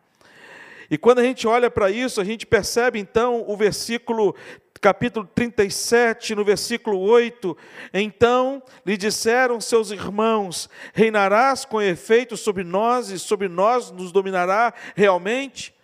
E 0.90 0.99
quando 0.99 1.20
a 1.20 1.23
gente 1.23 1.46
olha 1.46 1.70
para 1.70 1.90
isso, 1.90 2.20
a 2.20 2.25
gente 2.25 2.44
percebe 2.44 2.99
então 2.99 3.44
o 3.49 3.56
versículo 3.56 4.35
capítulo 4.80 5.28
37, 5.35 6.35
no 6.35 6.45
versículo 6.45 6.99
8: 6.99 7.56
Então 7.92 8.62
lhe 8.85 8.97
disseram 8.97 9.61
seus 9.61 9.90
irmãos: 9.90 10.68
Reinarás 10.92 11.64
com 11.64 11.80
efeito 11.80 12.37
sobre 12.37 12.64
nós 12.64 13.11
e 13.11 13.18
sobre 13.18 13.49
nós 13.49 13.90
nos 13.90 14.12
dominará 14.12 14.73
realmente? 14.95 15.75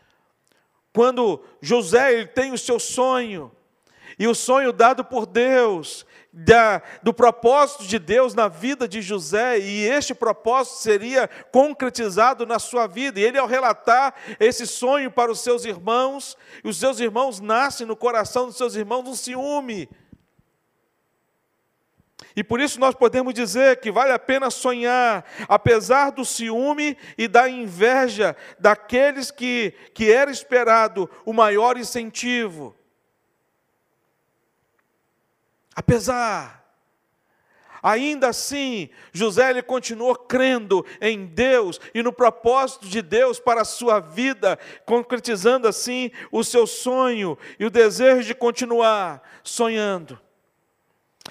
Quando 0.92 1.42
José 1.60 2.12
ele 2.12 2.26
tem 2.26 2.52
o 2.52 2.58
seu 2.58 2.78
sonho, 2.78 3.50
e 4.18 4.26
o 4.26 4.34
sonho 4.34 4.72
dado 4.72 5.04
por 5.04 5.26
Deus, 5.26 6.06
da, 6.32 6.80
do 7.02 7.12
propósito 7.12 7.84
de 7.84 7.98
Deus 7.98 8.34
na 8.34 8.48
vida 8.48 8.88
de 8.88 9.02
José, 9.02 9.58
e 9.58 9.84
este 9.84 10.14
propósito 10.14 10.78
seria 10.78 11.28
concretizado 11.50 12.46
na 12.46 12.58
sua 12.58 12.86
vida. 12.86 13.20
E 13.20 13.22
ele, 13.22 13.38
ao 13.38 13.46
relatar 13.46 14.14
esse 14.40 14.66
sonho 14.66 15.10
para 15.10 15.30
os 15.30 15.40
seus 15.40 15.64
irmãos, 15.64 16.36
e 16.64 16.68
os 16.68 16.78
seus 16.78 17.00
irmãos 17.00 17.38
nascem 17.38 17.86
no 17.86 17.96
coração 17.96 18.46
dos 18.46 18.56
seus 18.56 18.74
irmãos 18.74 19.06
um 19.06 19.14
ciúme. 19.14 19.88
E 22.34 22.42
por 22.42 22.60
isso 22.60 22.80
nós 22.80 22.94
podemos 22.94 23.34
dizer 23.34 23.80
que 23.80 23.92
vale 23.92 24.12
a 24.12 24.18
pena 24.18 24.50
sonhar, 24.50 25.24
apesar 25.46 26.10
do 26.10 26.24
ciúme 26.24 26.96
e 27.18 27.28
da 27.28 27.46
inveja 27.46 28.34
daqueles 28.58 29.30
que, 29.30 29.74
que 29.92 30.10
era 30.10 30.30
esperado 30.30 31.10
o 31.26 31.32
maior 31.34 31.76
incentivo. 31.76 32.74
Apesar, 35.74 36.62
ainda 37.82 38.28
assim, 38.28 38.90
José 39.12 39.50
ele 39.50 39.62
continuou 39.62 40.14
crendo 40.14 40.86
em 41.00 41.26
Deus 41.26 41.80
e 41.94 42.02
no 42.02 42.12
propósito 42.12 42.86
de 42.86 43.02
Deus 43.02 43.40
para 43.40 43.62
a 43.62 43.66
sua 43.66 43.98
vida, 43.98 44.58
concretizando 44.84 45.66
assim 45.66 46.10
o 46.30 46.44
seu 46.44 46.66
sonho 46.66 47.36
e 47.58 47.64
o 47.64 47.70
desejo 47.70 48.26
de 48.26 48.34
continuar 48.34 49.22
sonhando. 49.42 50.18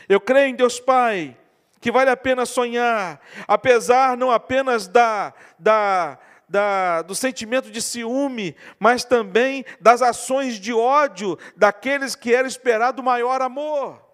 Eu 0.10 0.20
creio 0.20 0.48
em 0.48 0.56
Deus 0.56 0.80
Pai, 0.80 1.38
que 1.80 1.92
vale 1.92 2.10
a 2.10 2.18
pena 2.18 2.46
sonhar, 2.46 3.22
apesar 3.48 4.18
não 4.18 4.32
apenas 4.32 4.88
da, 4.88 5.34
da, 5.60 6.18
da, 6.50 7.02
do 7.02 7.14
sentimento 7.14 7.70
de 7.70 7.82
ciúme, 7.82 8.56
mas 8.80 9.04
também 9.04 9.66
das 9.80 10.02
ações 10.02 10.56
de 10.56 10.74
ódio 10.74 11.38
daqueles 11.56 12.16
que 12.16 12.34
era 12.34 12.48
esperado 12.48 13.04
maior 13.04 13.42
amor 13.42 14.11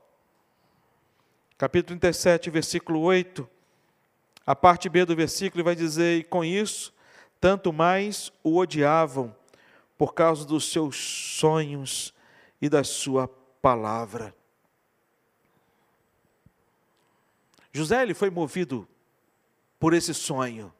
capítulo 1.57 1.99
37, 1.99 2.49
versículo 2.51 3.01
8, 3.01 3.49
a 4.45 4.55
parte 4.55 4.87
B 4.87 5.03
do 5.05 5.15
versículo 5.15 5.63
vai 5.63 5.75
dizer: 5.75 6.19
E 6.19 6.23
com 6.23 6.45
isso, 6.45 6.93
tanto 7.41 7.73
mais 7.73 8.31
o 8.43 8.57
odiavam, 8.57 9.35
por 9.97 10.13
causa 10.13 10.45
dos 10.45 10.71
seus 10.71 10.95
sonhos 10.95 12.13
e 12.61 12.69
da 12.69 12.83
sua 12.83 13.27
palavra. 13.61 14.35
José 17.73 18.01
ele 18.01 18.13
foi 18.13 18.29
movido 18.29 18.87
por 19.79 19.93
esse 19.93 20.13
sonho. 20.13 20.73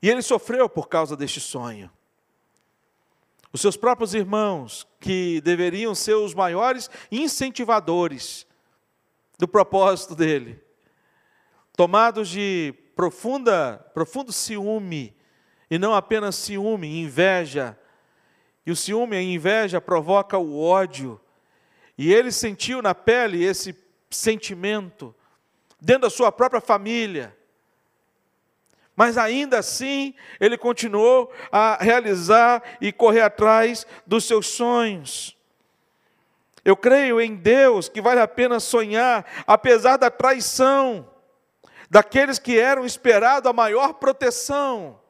E 0.00 0.08
ele 0.08 0.22
sofreu 0.22 0.68
por 0.68 0.88
causa 0.88 1.16
deste 1.16 1.40
sonho. 1.40 1.90
Os 3.52 3.60
seus 3.60 3.76
próprios 3.76 4.14
irmãos, 4.14 4.86
que 5.00 5.40
deveriam 5.40 5.94
ser 5.94 6.14
os 6.14 6.34
maiores 6.34 6.88
incentivadores, 7.10 8.46
do 9.38 9.46
propósito 9.46 10.14
dele. 10.14 10.60
Tomados 11.76 12.28
de 12.28 12.74
profunda, 12.96 13.78
profundo 13.94 14.32
ciúme, 14.32 15.16
e 15.70 15.78
não 15.78 15.94
apenas 15.94 16.34
ciúme, 16.34 17.00
inveja. 17.00 17.78
E 18.66 18.72
o 18.72 18.76
ciúme, 18.76 19.16
a 19.16 19.22
inveja 19.22 19.80
provoca 19.80 20.36
o 20.36 20.60
ódio. 20.60 21.20
E 21.96 22.12
ele 22.12 22.32
sentiu 22.32 22.82
na 22.82 22.94
pele 22.94 23.44
esse 23.44 23.76
sentimento, 24.10 25.14
dentro 25.80 26.02
da 26.02 26.10
sua 26.10 26.32
própria 26.32 26.60
família. 26.60 27.36
Mas 28.96 29.16
ainda 29.16 29.60
assim, 29.60 30.12
ele 30.40 30.58
continuou 30.58 31.32
a 31.52 31.78
realizar 31.80 32.60
e 32.80 32.90
correr 32.90 33.20
atrás 33.20 33.86
dos 34.04 34.24
seus 34.24 34.48
sonhos. 34.48 35.37
Eu 36.64 36.76
creio 36.76 37.20
em 37.20 37.34
Deus 37.34 37.88
que 37.88 38.00
vale 38.00 38.20
a 38.20 38.28
pena 38.28 38.60
sonhar, 38.60 39.24
apesar 39.46 39.96
da 39.96 40.10
traição, 40.10 41.08
daqueles 41.88 42.38
que 42.38 42.58
eram 42.58 42.84
esperados 42.84 43.48
a 43.48 43.52
maior 43.52 43.94
proteção. 43.94 45.00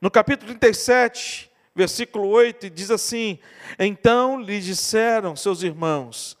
No 0.00 0.10
capítulo 0.10 0.48
37, 0.48 1.50
versículo 1.74 2.28
8, 2.28 2.70
diz 2.70 2.90
assim: 2.90 3.38
Então 3.78 4.40
lhe 4.40 4.60
disseram 4.60 5.34
seus 5.34 5.62
irmãos: 5.62 6.36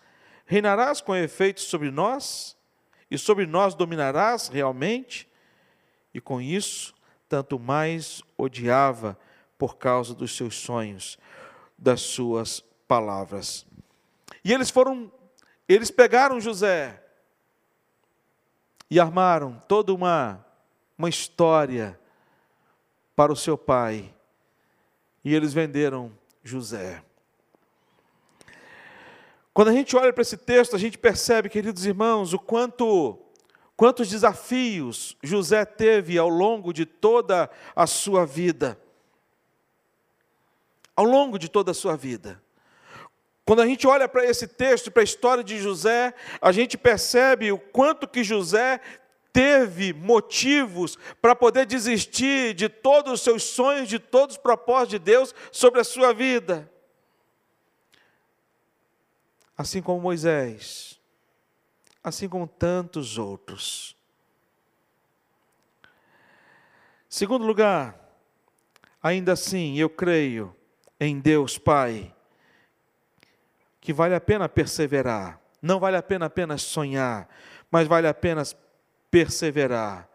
Reinarás 0.46 1.00
com 1.00 1.14
efeito 1.14 1.60
sobre 1.60 1.90
nós? 1.90 2.56
E 3.10 3.16
sobre 3.16 3.46
nós 3.46 3.74
dominarás 3.74 4.48
realmente? 4.48 5.28
E 6.12 6.20
com 6.20 6.40
isso, 6.40 6.94
tanto 7.28 7.58
mais 7.58 8.22
odiava 8.36 9.18
por 9.56 9.76
causa 9.76 10.14
dos 10.14 10.36
seus 10.36 10.56
sonhos, 10.56 11.18
das 11.76 12.00
suas 12.00 12.62
palavras. 12.88 13.66
E 14.42 14.52
eles 14.52 14.70
foram, 14.70 15.12
eles 15.68 15.90
pegaram 15.90 16.40
José 16.40 17.00
e 18.90 18.98
armaram 18.98 19.62
toda 19.68 19.92
uma, 19.92 20.44
uma 20.96 21.08
história 21.08 22.00
para 23.14 23.32
o 23.32 23.36
seu 23.36 23.58
pai. 23.58 24.14
E 25.22 25.34
eles 25.34 25.52
venderam 25.52 26.10
José. 26.42 27.04
Quando 29.52 29.68
a 29.68 29.72
gente 29.72 29.96
olha 29.96 30.12
para 30.12 30.22
esse 30.22 30.36
texto, 30.36 30.74
a 30.74 30.78
gente 30.78 30.96
percebe, 30.96 31.48
queridos 31.48 31.84
irmãos, 31.84 32.32
o 32.32 32.38
quanto 32.38 33.18
quantos 33.76 34.08
desafios 34.08 35.16
José 35.22 35.64
teve 35.64 36.18
ao 36.18 36.28
longo 36.28 36.72
de 36.72 36.86
toda 36.86 37.50
a 37.76 37.86
sua 37.86 38.24
vida. 38.24 38.80
Ao 40.96 41.04
longo 41.04 41.38
de 41.38 41.48
toda 41.48 41.72
a 41.72 41.74
sua 41.74 41.96
vida. 41.96 42.42
Quando 43.48 43.62
a 43.62 43.66
gente 43.66 43.86
olha 43.86 44.06
para 44.06 44.26
esse 44.26 44.46
texto, 44.46 44.90
para 44.90 45.02
a 45.02 45.04
história 45.04 45.42
de 45.42 45.56
José, 45.58 46.12
a 46.38 46.52
gente 46.52 46.76
percebe 46.76 47.50
o 47.50 47.58
quanto 47.58 48.06
que 48.06 48.22
José 48.22 48.78
teve 49.32 49.94
motivos 49.94 50.98
para 51.22 51.34
poder 51.34 51.64
desistir 51.64 52.52
de 52.52 52.68
todos 52.68 53.10
os 53.10 53.20
seus 53.22 53.42
sonhos, 53.42 53.88
de 53.88 53.98
todos 53.98 54.36
os 54.36 54.42
propósitos 54.42 54.90
de 54.90 54.98
Deus 54.98 55.34
sobre 55.50 55.80
a 55.80 55.84
sua 55.84 56.12
vida. 56.12 56.70
Assim 59.56 59.80
como 59.80 59.98
Moisés, 59.98 61.00
assim 62.04 62.28
como 62.28 62.46
tantos 62.46 63.16
outros. 63.16 63.96
Segundo 67.08 67.46
lugar, 67.46 67.98
ainda 69.02 69.32
assim, 69.32 69.78
eu 69.78 69.88
creio 69.88 70.54
em 71.00 71.18
Deus 71.18 71.56
Pai 71.56 72.14
que 73.80 73.92
vale 73.92 74.14
a 74.14 74.20
pena 74.20 74.48
perseverar. 74.48 75.40
Não 75.60 75.80
vale 75.80 75.96
a 75.96 76.02
pena 76.02 76.26
apenas 76.26 76.62
sonhar, 76.62 77.28
mas 77.70 77.88
vale 77.88 78.06
a 78.06 78.14
pena 78.14 78.42
perseverar. 79.10 80.08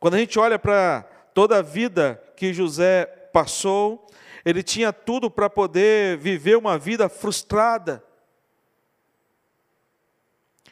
Quando 0.00 0.14
a 0.14 0.18
gente 0.18 0.38
olha 0.38 0.58
para 0.58 1.02
toda 1.34 1.58
a 1.58 1.62
vida 1.62 2.22
que 2.36 2.52
José 2.52 3.06
passou, 3.32 4.06
ele 4.44 4.62
tinha 4.62 4.92
tudo 4.92 5.30
para 5.30 5.50
poder 5.50 6.16
viver 6.18 6.56
uma 6.56 6.78
vida 6.78 7.08
frustrada. 7.08 8.02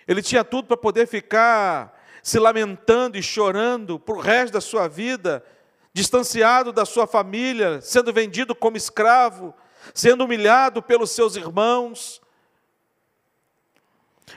Ele 0.07 0.23
tinha 0.23 0.45
tudo 0.45 0.69
para 0.69 0.77
poder 0.77 1.07
ficar 1.07 1.97
se 2.23 2.39
lamentando 2.39 3.17
e 3.17 3.23
chorando 3.23 3.99
para 4.01 4.15
o 4.15 4.21
resto 4.21 4.55
da 4.55 4.61
sua 4.61 4.89
vida, 4.89 5.45
distanciado 5.93 6.73
da 6.73 6.85
sua 6.85 7.07
família, 7.07 7.81
sendo 7.81 8.13
vendido 8.13 8.55
como 8.55 8.77
escravo, 8.77 9.55
sendo 9.95 10.25
humilhado 10.25 10.83
pelos 10.83 11.11
seus 11.11 11.37
irmãos. 11.37 12.21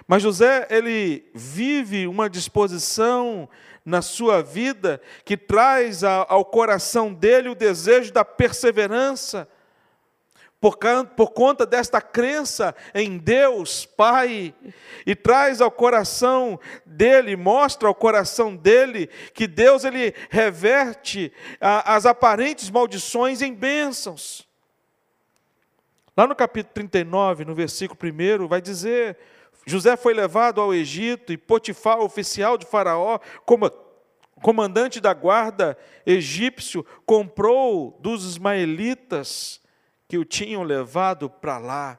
Mas 0.07 0.23
José, 0.23 0.67
ele 0.69 1.29
vive 1.33 2.07
uma 2.07 2.29
disposição 2.29 3.49
na 3.85 4.01
sua 4.01 4.41
vida 4.41 5.01
que 5.25 5.35
traz 5.37 6.03
ao 6.03 6.45
coração 6.45 7.13
dele 7.13 7.49
o 7.49 7.55
desejo 7.55 8.13
da 8.13 8.23
perseverança, 8.23 9.47
por, 10.59 11.31
conta 11.31 11.65
desta 11.65 12.01
crença 12.01 12.75
em 12.93 13.17
Deus 13.17 13.85
Pai, 13.85 14.53
e 15.05 15.15
traz 15.15 15.61
ao 15.61 15.71
coração 15.71 16.59
dele, 16.85 17.35
mostra 17.35 17.87
ao 17.87 17.95
coração 17.95 18.55
dele 18.55 19.07
que 19.33 19.47
Deus 19.47 19.85
ele 19.85 20.13
reverte 20.29 21.31
as 21.61 22.05
aparentes 22.05 22.69
maldições 22.69 23.41
em 23.41 23.53
bênçãos. 23.53 24.48
Lá 26.19 26.27
no 26.27 26.35
capítulo 26.35 26.73
39, 26.73 27.45
no 27.45 27.55
versículo 27.55 27.97
1, 28.43 28.45
vai 28.45 28.61
dizer: 28.61 29.17
José 29.65 29.95
foi 29.95 30.13
levado 30.13 30.59
ao 30.59 30.73
Egito 30.73 31.31
e 31.31 31.37
Potifar, 31.37 32.01
oficial 32.01 32.57
de 32.57 32.65
Faraó, 32.65 33.21
comandante 34.41 34.99
da 34.99 35.13
guarda 35.13 35.77
egípcio, 36.05 36.85
comprou 37.05 37.97
dos 38.01 38.25
ismaelitas 38.25 39.61
que 40.09 40.17
o 40.17 40.25
tinham 40.25 40.61
levado 40.61 41.29
para 41.29 41.57
lá. 41.57 41.97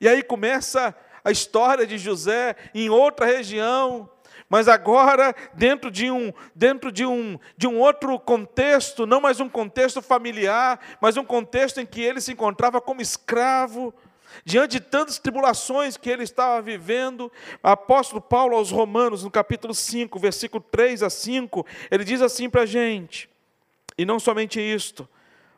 E 0.00 0.08
aí 0.08 0.22
começa 0.22 0.96
a 1.22 1.30
história 1.30 1.86
de 1.86 1.98
José 1.98 2.56
em 2.74 2.88
outra 2.88 3.26
região, 3.26 4.08
mas 4.48 4.66
agora 4.66 5.34
dentro 5.54 5.90
de 5.90 6.10
um 6.10 6.32
dentro 6.54 6.90
de 6.90 7.04
um 7.04 7.38
de 7.56 7.66
um 7.66 7.78
outro 7.78 8.18
contexto, 8.18 9.06
não 9.06 9.20
mais 9.20 9.40
um 9.40 9.48
contexto 9.48 10.00
familiar, 10.00 10.80
mas 11.00 11.16
um 11.16 11.24
contexto 11.24 11.80
em 11.80 11.86
que 11.86 12.00
ele 12.00 12.20
se 12.20 12.32
encontrava 12.32 12.80
como 12.80 13.02
escravo. 13.02 13.92
Diante 14.44 14.72
de 14.72 14.80
tantas 14.80 15.18
tribulações 15.18 15.96
que 15.96 16.10
ele 16.10 16.22
estava 16.22 16.60
vivendo, 16.60 17.32
apóstolo 17.62 18.20
Paulo 18.20 18.56
aos 18.56 18.70
Romanos, 18.70 19.24
no 19.24 19.30
capítulo 19.30 19.74
5, 19.74 20.18
versículo 20.18 20.62
3 20.70 21.02
a 21.02 21.08
5, 21.08 21.66
ele 21.90 22.04
diz 22.04 22.20
assim 22.20 22.48
para 22.48 22.62
a 22.62 22.66
gente, 22.66 23.28
e 23.96 24.04
não 24.04 24.20
somente 24.20 24.60
isto, 24.60 25.08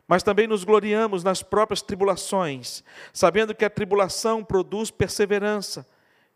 mas 0.07 0.23
também 0.23 0.47
nos 0.47 0.63
gloriamos 0.63 1.25
nas 1.25 1.43
próprias 1.43 1.83
tribulações, 1.83 2.85
sabendo 3.13 3.57
que 3.57 3.65
a 3.65 3.71
tribulação 3.71 4.45
produz 4.45 4.89
perseverança, 4.91 5.85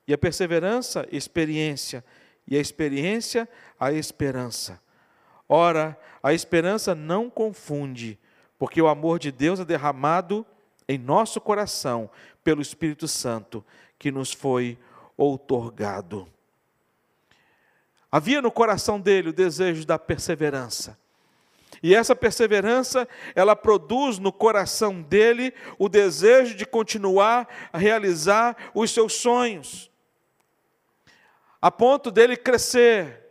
e 0.07 0.13
a 0.13 0.19
perseverança, 0.19 1.07
experiência, 1.11 2.05
e 2.47 2.57
a 2.57 2.61
experiência, 2.61 3.49
a 3.79 3.93
esperança. 3.93 4.81
Ora, 5.49 5.99
a 6.23 6.33
esperança 6.33 6.95
não 6.95 7.29
confunde, 7.29 8.19
porque 8.59 8.81
o 8.81 8.89
amor 8.89 9.19
de 9.19 9.31
Deus 9.31 9.61
é 9.61 9.65
derramado 9.65 10.47
em 10.89 10.99
nosso 10.99 11.41
coração 11.41 12.11
pelo 12.43 12.63
Espírito 12.63 13.09
Santo 13.09 13.65
que 13.99 14.11
nos 14.11 14.33
foi 14.33 14.79
outorgado. 15.17 16.29
Havia 18.11 18.41
no 18.41 18.51
coração 18.51 19.01
dele 19.01 19.31
o 19.31 19.33
desejo 19.33 19.85
da 19.87 19.99
perseverança. 19.99 20.97
E 21.83 21.95
essa 21.95 22.15
perseverança, 22.15 23.09
ela 23.35 23.57
produz 23.57 24.19
no 24.19 24.33
coração 24.33 25.03
dele 25.03 25.53
o 25.79 25.89
desejo 25.89 26.55
de 26.55 26.65
continuar 26.65 27.49
a 27.73 27.79
realizar 27.79 28.57
os 28.73 28.91
seus 28.91 29.15
sonhos, 29.15 29.91
a 31.65 31.71
ponto 31.71 32.11
dele 32.11 32.37
crescer, 32.37 33.23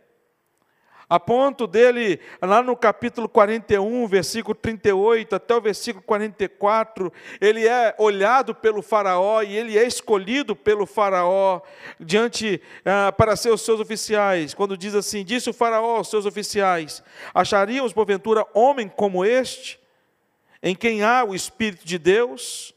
a 1.08 1.20
ponto 1.20 1.68
dele, 1.68 2.18
lá 2.42 2.64
no 2.64 2.76
capítulo 2.76 3.28
41, 3.28 4.08
versículo 4.08 4.56
38 4.56 5.36
até 5.36 5.54
o 5.54 5.60
versículo 5.60 6.04
44, 6.04 7.12
ele 7.40 7.64
é 7.64 7.94
olhado 7.96 8.52
pelo 8.52 8.82
Faraó 8.82 9.40
e 9.40 9.56
ele 9.56 9.78
é 9.78 9.86
escolhido 9.86 10.56
pelo 10.56 10.84
Faraó 10.84 11.60
diante 12.00 12.60
ah, 12.84 13.12
para 13.12 13.36
ser 13.36 13.50
os 13.50 13.60
seus 13.60 13.78
oficiais. 13.78 14.52
Quando 14.52 14.76
diz 14.76 14.96
assim: 14.96 15.24
Disse 15.24 15.48
o 15.48 15.54
Faraó 15.54 15.98
aos 15.98 16.10
seus 16.10 16.26
oficiais: 16.26 17.04
Acharíamos 17.32 17.92
porventura 17.92 18.44
homem 18.52 18.88
como 18.88 19.24
este, 19.24 19.78
em 20.60 20.74
quem 20.74 21.04
há 21.04 21.22
o 21.22 21.36
Espírito 21.36 21.86
de 21.86 21.98
Deus? 21.98 22.74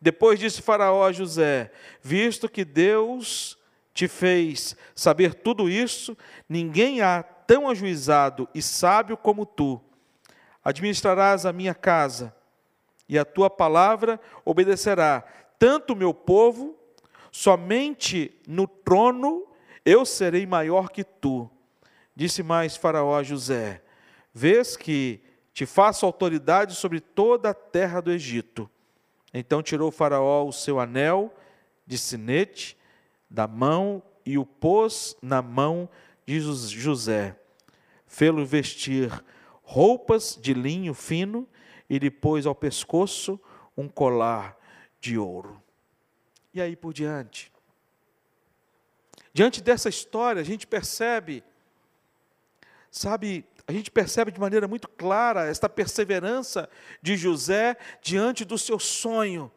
Depois 0.00 0.40
disse 0.40 0.62
Faraó 0.62 1.04
a 1.04 1.12
José: 1.12 1.70
Visto 2.00 2.48
que 2.48 2.64
Deus 2.64 3.58
te 3.94 4.08
fez 4.08 4.76
saber 4.94 5.34
tudo 5.34 5.70
isso, 5.70 6.18
ninguém 6.48 7.00
há 7.00 7.22
tão 7.22 7.68
ajuizado 7.68 8.48
e 8.52 8.60
sábio 8.60 9.16
como 9.16 9.46
tu. 9.46 9.80
Administrarás 10.62 11.46
a 11.46 11.52
minha 11.52 11.74
casa, 11.74 12.34
e 13.08 13.18
a 13.18 13.24
tua 13.24 13.48
palavra 13.48 14.20
obedecerá 14.44 15.22
tanto 15.58 15.92
o 15.92 15.96
meu 15.96 16.12
povo, 16.12 16.76
somente 17.30 18.34
no 18.48 18.66
trono 18.66 19.46
eu 19.84 20.04
serei 20.04 20.44
maior 20.44 20.90
que 20.90 21.04
tu. 21.04 21.48
Disse 22.16 22.42
mais 22.42 22.76
Faraó 22.76 23.16
a 23.16 23.22
José: 23.22 23.82
Vês 24.32 24.76
que 24.76 25.20
te 25.52 25.66
faço 25.66 26.06
autoridade 26.06 26.74
sobre 26.74 26.98
toda 26.98 27.50
a 27.50 27.54
terra 27.54 28.00
do 28.00 28.10
Egito. 28.10 28.68
Então 29.32 29.62
tirou 29.62 29.90
Faraó 29.90 30.44
o 30.46 30.52
seu 30.52 30.80
anel 30.80 31.32
de 31.86 31.98
sinete 31.98 32.76
da 33.34 33.48
mão 33.48 34.00
e 34.24 34.38
o 34.38 34.46
pôs 34.46 35.16
na 35.20 35.42
mão 35.42 35.88
de 36.24 36.40
José. 36.40 37.36
Fê-lo 38.06 38.46
vestir 38.46 39.10
roupas 39.62 40.38
de 40.40 40.54
linho 40.54 40.94
fino 40.94 41.46
e 41.90 41.98
lhe 41.98 42.12
pôs 42.12 42.46
ao 42.46 42.54
pescoço 42.54 43.38
um 43.76 43.88
colar 43.88 44.56
de 45.00 45.18
ouro. 45.18 45.60
E 46.54 46.62
aí 46.62 46.76
por 46.76 46.94
diante. 46.94 47.52
Diante 49.32 49.60
dessa 49.60 49.88
história, 49.88 50.40
a 50.40 50.44
gente 50.44 50.64
percebe, 50.64 51.42
sabe, 52.88 53.44
a 53.66 53.72
gente 53.72 53.90
percebe 53.90 54.30
de 54.30 54.38
maneira 54.38 54.68
muito 54.68 54.88
clara 54.88 55.46
esta 55.46 55.68
perseverança 55.68 56.70
de 57.02 57.16
José 57.16 57.76
diante 58.00 58.44
do 58.44 58.56
seu 58.56 58.78
sonho 58.78 59.50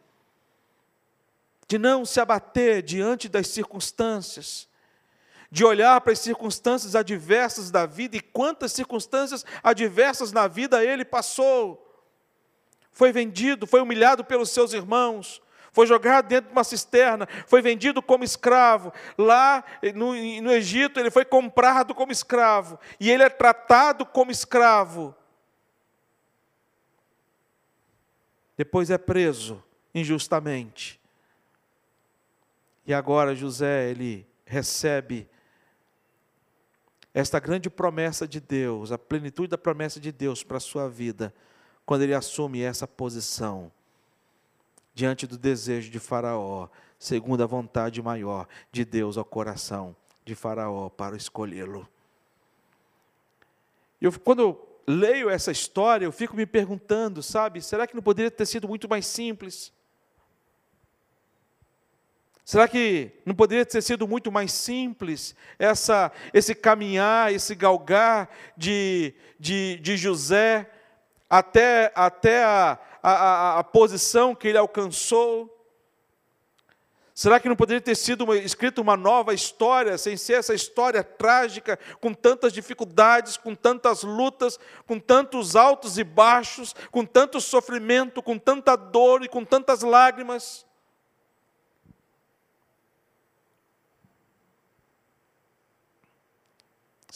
de 1.67 1.77
não 1.77 2.06
se 2.06 2.19
abater 2.19 2.82
diante 2.82 3.27
das 3.27 3.47
circunstâncias, 3.47 4.67
de 5.51 5.65
olhar 5.65 5.99
para 6.01 6.13
as 6.13 6.19
circunstâncias 6.19 6.95
adversas 6.95 7.71
da 7.71 7.86
vida 7.86 8.15
e 8.15 8.21
quantas 8.21 8.71
circunstâncias 8.71 9.45
adversas 9.63 10.32
na 10.32 10.47
vida 10.47 10.84
ele 10.84 11.03
passou. 11.03 11.84
Foi 12.91 13.12
vendido, 13.12 13.67
foi 13.67 13.82
humilhado 13.82 14.23
pelos 14.23 14.49
seus 14.49 14.73
irmãos, 14.73 15.41
foi 15.71 15.86
jogado 15.86 16.27
dentro 16.27 16.47
de 16.47 16.53
uma 16.53 16.63
cisterna, 16.63 17.27
foi 17.45 17.62
vendido 17.62 18.01
como 18.01 18.23
escravo. 18.23 18.91
Lá 19.17 19.63
no, 19.93 20.13
no 20.41 20.51
Egito, 20.51 20.99
ele 20.99 21.12
foi 21.12 21.23
comprado 21.23 21.93
como 21.93 22.12
escravo 22.12 22.80
e 22.99 23.12
ele 23.12 23.23
é 23.23 23.30
tratado 23.30 24.06
como 24.06 24.32
escravo. 24.32 25.15
Depois 28.58 28.89
é 28.89 28.97
preso 28.97 29.63
injustamente. 29.93 30.96
E 32.88 32.93
agora 32.93 33.36
José, 33.36 33.91
ele 33.91 34.26
recebe 34.45 35.28
esta 37.13 37.38
grande 37.38 37.69
promessa 37.69 38.26
de 38.26 38.39
Deus, 38.39 38.93
a 38.93 38.97
plenitude 38.97 39.50
da 39.50 39.58
promessa 39.58 40.00
de 40.00 40.10
Deus 40.10 40.41
para 40.41 40.56
a 40.56 40.62
sua 40.62 40.88
vida, 40.88 41.34
quando 41.86 42.04
ele 42.04 42.13
assume 42.13 42.62
essa 42.62 42.88
posição 42.88 43.69
diante 44.93 45.28
do 45.28 45.38
desejo 45.38 45.91
de 45.91 46.00
Faraó, 46.00 46.69
segundo 46.97 47.43
a 47.43 47.45
vontade 47.45 48.02
maior 48.02 48.47
de 48.71 48.86
Deus 48.86 49.17
ao 49.17 49.26
coração 49.26 49.93
de 50.23 50.34
Faraó 50.34 50.89
para 50.89 51.17
escolhê-lo. 51.17 51.88
Eu, 54.00 54.17
quando 54.19 54.41
eu 54.41 54.82
leio 54.88 55.30
essa 55.30 55.52
história, 55.52 56.06
eu 56.06 56.12
fico 56.12 56.38
me 56.38 56.45
perguntando, 56.45 57.21
sabe, 57.21 57.62
será 57.62 57.86
que 57.86 57.95
não 57.95 58.02
poderia 58.02 58.32
ter 58.32 58.45
sido 58.45 58.67
muito 58.67 58.88
mais 58.88 59.06
simples? 59.06 59.73
Será 62.47 62.65
que 62.65 63.12
não 63.25 63.36
poderia 63.36 63.65
ter 63.65 63.81
sido 63.81 64.07
muito 64.07 64.31
mais 64.31 64.53
simples 64.53 65.36
essa, 65.60 66.10
esse 66.33 66.55
caminhar, 66.55 67.33
esse 67.33 67.53
galgar 67.53 68.29
de, 68.55 69.13
de, 69.38 69.77
de 69.81 69.97
José 69.97 70.65
até, 71.29 71.91
até 71.93 72.45
a, 72.45 72.79
a, 73.03 73.60
a 73.60 73.63
posição 73.65 74.33
que 74.33 74.47
ele 74.47 74.57
alcançou? 74.57 75.53
Será 77.13 77.38
que 77.38 77.49
não 77.49 77.55
poderia 77.57 77.81
ter 77.81 77.95
sido 77.95 78.23
uma, 78.23 78.38
escrito 78.38 78.79
uma 78.79 78.95
nova 78.95 79.33
história, 79.33 79.97
sem 79.97 80.15
ser 80.15 80.36
essa 80.36 80.53
história 80.53 81.03
trágica, 81.03 81.77
com 81.99 82.13
tantas 82.13 82.53
dificuldades, 82.53 83.36
com 83.36 83.53
tantas 83.53 84.03
lutas, 84.03 84.57
com 84.86 84.97
tantos 85.01 85.57
altos 85.57 85.97
e 85.97 86.03
baixos, 86.05 86.73
com 86.91 87.03
tanto 87.03 87.41
sofrimento, 87.41 88.23
com 88.23 88.39
tanta 88.39 88.77
dor 88.77 89.21
e 89.21 89.27
com 89.27 89.43
tantas 89.43 89.81
lágrimas? 89.81 90.65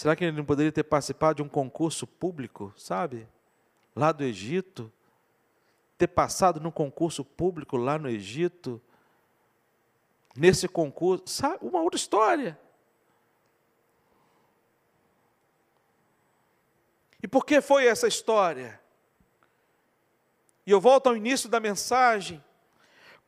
Será 0.02 0.16
que 0.16 0.24
ele 0.24 0.36
não 0.36 0.44
poderia 0.44 0.72
ter 0.72 0.82
participado 0.82 1.36
de 1.36 1.42
um 1.44 1.48
concurso 1.48 2.08
público, 2.08 2.74
sabe? 2.76 3.28
Lá 3.96 4.12
do 4.12 4.24
Egito? 4.24 4.92
Ter 5.96 6.08
passado 6.08 6.60
num 6.60 6.72
concurso 6.72 7.24
público 7.24 7.78
lá 7.78 8.00
no 8.00 8.10
Egito? 8.10 8.82
Nesse 10.36 10.68
concurso, 10.68 11.26
sabe? 11.28 11.60
Uma 11.62 11.84
outra 11.84 12.00
história. 12.00 12.60
E 17.22 17.28
por 17.28 17.46
que 17.46 17.62
foi 17.62 17.86
essa 17.86 18.08
história? 18.08 18.82
E 20.66 20.72
eu 20.72 20.82
volto 20.82 21.10
ao 21.10 21.16
início 21.16 21.48
da 21.48 21.60
mensagem. 21.60 22.44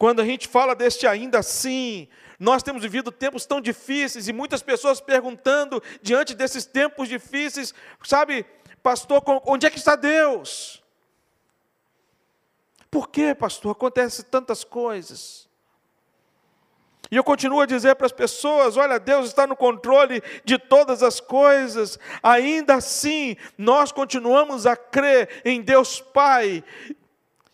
Quando 0.03 0.21
a 0.21 0.25
gente 0.25 0.49
fala 0.49 0.75
deste 0.75 1.07
ainda 1.07 1.39
assim, 1.39 2.09
nós 2.37 2.61
temos 2.61 2.81
vivido 2.81 3.09
tempos 3.09 3.45
tão 3.45 3.61
difíceis 3.61 4.27
e 4.27 4.33
muitas 4.33 4.61
pessoas 4.61 4.99
perguntando 4.99 5.81
diante 6.01 6.35
desses 6.35 6.65
tempos 6.65 7.07
difíceis, 7.07 7.73
sabe, 8.03 8.45
pastor, 8.83 9.23
onde 9.45 9.65
é 9.65 9.69
que 9.69 9.77
está 9.77 9.95
Deus? 9.95 10.83
Por 12.91 13.07
que, 13.07 13.33
pastor, 13.33 13.71
acontece 13.71 14.23
tantas 14.23 14.65
coisas? 14.65 15.47
E 17.09 17.15
eu 17.15 17.23
continuo 17.23 17.61
a 17.61 17.65
dizer 17.65 17.95
para 17.95 18.07
as 18.07 18.11
pessoas: 18.11 18.75
olha, 18.75 18.99
Deus 18.99 19.27
está 19.27 19.47
no 19.47 19.55
controle 19.55 20.21
de 20.43 20.57
todas 20.57 21.01
as 21.01 21.21
coisas. 21.21 21.97
Ainda 22.21 22.75
assim, 22.75 23.37
nós 23.57 23.93
continuamos 23.93 24.65
a 24.65 24.75
crer 24.75 25.41
em 25.45 25.61
Deus 25.61 26.01
Pai. 26.01 26.61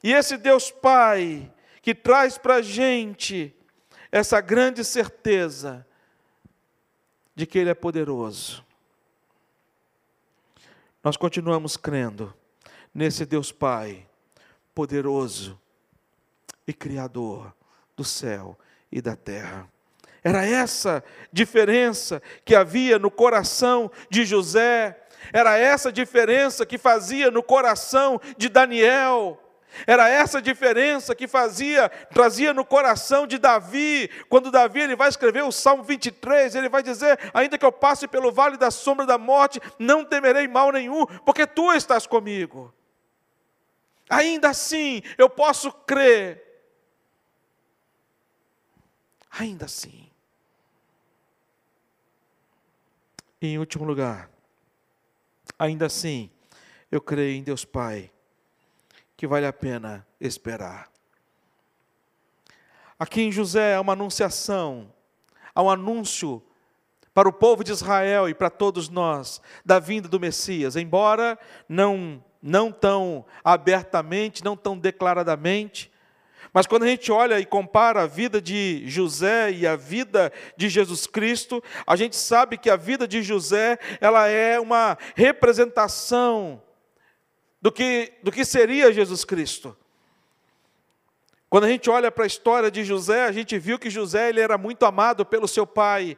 E 0.03 0.11
esse 0.11 0.35
Deus 0.35 0.71
Pai 0.71 1.47
que 1.81 1.95
traz 1.95 2.37
para 2.37 2.55
a 2.55 2.61
gente 2.61 3.55
essa 4.11 4.41
grande 4.41 4.83
certeza 4.83 5.85
de 7.35 7.45
que 7.45 7.57
Ele 7.57 7.69
é 7.69 7.73
poderoso. 7.73 8.65
Nós 11.03 11.15
continuamos 11.15 11.77
crendo 11.77 12.33
nesse 12.93 13.25
Deus 13.25 13.51
Pai, 13.51 14.05
poderoso 14.75 15.59
e 16.67 16.73
Criador 16.73 17.53
do 17.95 18.03
céu 18.03 18.57
e 18.91 19.01
da 19.01 19.15
terra. 19.15 19.69
Era 20.23 20.45
essa 20.45 21.03
diferença 21.31 22.21
que 22.43 22.55
havia 22.55 22.99
no 22.99 23.09
coração 23.09 23.89
de 24.09 24.25
José, 24.25 25.01
era 25.31 25.57
essa 25.57 25.91
diferença 25.91 26.65
que 26.65 26.77
fazia 26.77 27.31
no 27.31 27.43
coração 27.43 28.19
de 28.37 28.49
Daniel. 28.49 29.41
Era 29.85 30.09
essa 30.09 30.41
diferença 30.41 31.15
que 31.15 31.27
fazia, 31.27 31.89
trazia 32.13 32.53
no 32.53 32.65
coração 32.65 33.25
de 33.25 33.37
Davi, 33.37 34.09
quando 34.27 34.51
Davi 34.51 34.81
ele 34.81 34.95
vai 34.95 35.09
escrever 35.09 35.43
o 35.43 35.51
Salmo 35.51 35.83
23, 35.83 36.55
ele 36.55 36.69
vai 36.69 36.83
dizer: 36.83 37.19
Ainda 37.33 37.57
que 37.57 37.65
eu 37.65 37.71
passe 37.71 38.07
pelo 38.07 38.31
vale 38.31 38.57
da 38.57 38.71
sombra 38.71 39.05
da 39.05 39.17
morte, 39.17 39.59
não 39.77 40.03
temerei 40.03 40.47
mal 40.47 40.71
nenhum, 40.71 41.05
porque 41.25 41.45
tu 41.45 41.71
estás 41.71 42.05
comigo. 42.05 42.73
Ainda 44.09 44.49
assim, 44.49 45.01
eu 45.17 45.29
posso 45.29 45.71
crer. 45.71 46.43
Ainda 49.29 49.65
assim. 49.65 50.09
E 53.41 53.47
em 53.47 53.57
último 53.59 53.85
lugar, 53.85 54.29
ainda 55.57 55.85
assim, 55.85 56.29
eu 56.91 56.99
creio 56.99 57.37
em 57.37 57.43
Deus 57.43 57.63
Pai 57.63 58.11
que 59.19 59.27
vale 59.27 59.45
a 59.45 59.51
pena 59.51 60.07
esperar. 60.17 60.89
Aqui 62.97 63.21
em 63.21 63.33
José 63.33 63.75
há 63.75 63.81
uma 63.81 63.91
anunciação, 63.91 64.93
há 65.53 65.61
um 65.61 65.69
anúncio 65.69 66.41
para 67.13 67.27
o 67.27 67.33
povo 67.33 67.61
de 67.61 67.73
Israel 67.73 68.29
e 68.29 68.33
para 68.33 68.49
todos 68.49 68.87
nós 68.87 69.41
da 69.65 69.77
vinda 69.77 70.07
do 70.07 70.21
Messias, 70.21 70.77
embora 70.77 71.37
não 71.67 72.23
não 72.41 72.71
tão 72.71 73.25
abertamente, 73.43 74.41
não 74.41 74.55
tão 74.55 74.77
declaradamente, 74.77 75.91
mas 76.53 76.65
quando 76.65 76.83
a 76.83 76.87
gente 76.87 77.11
olha 77.11 77.41
e 77.41 77.45
compara 77.45 78.03
a 78.03 78.07
vida 78.07 78.41
de 78.41 78.83
José 78.87 79.51
e 79.51 79.67
a 79.67 79.75
vida 79.75 80.31
de 80.55 80.69
Jesus 80.69 81.05
Cristo, 81.05 81.61
a 81.85 81.97
gente 81.97 82.15
sabe 82.15 82.57
que 82.57 82.69
a 82.69 82.77
vida 82.77 83.05
de 83.05 83.21
José, 83.21 83.77
ela 83.99 84.29
é 84.29 84.57
uma 84.61 84.97
representação 85.13 86.61
do 87.61 87.71
que, 87.71 88.13
do 88.23 88.31
que 88.31 88.45
seria 88.45 88.93
Jesus 88.93 89.25
Cristo. 89.25 89.75
Quando 91.49 91.63
a 91.63 91.67
gente 91.69 91.89
olha 91.89 92.11
para 92.11 92.23
a 92.23 92.27
história 92.27 92.69
de 92.69 92.83
José, 92.83 93.25
a 93.25 93.31
gente 93.31 93.57
viu 93.57 93.79
que 93.79 93.89
José 93.89 94.29
ele 94.29 94.39
era 94.39 94.57
muito 94.57 94.85
amado 94.85 95.25
pelo 95.25 95.47
seu 95.47 95.65
pai. 95.65 96.15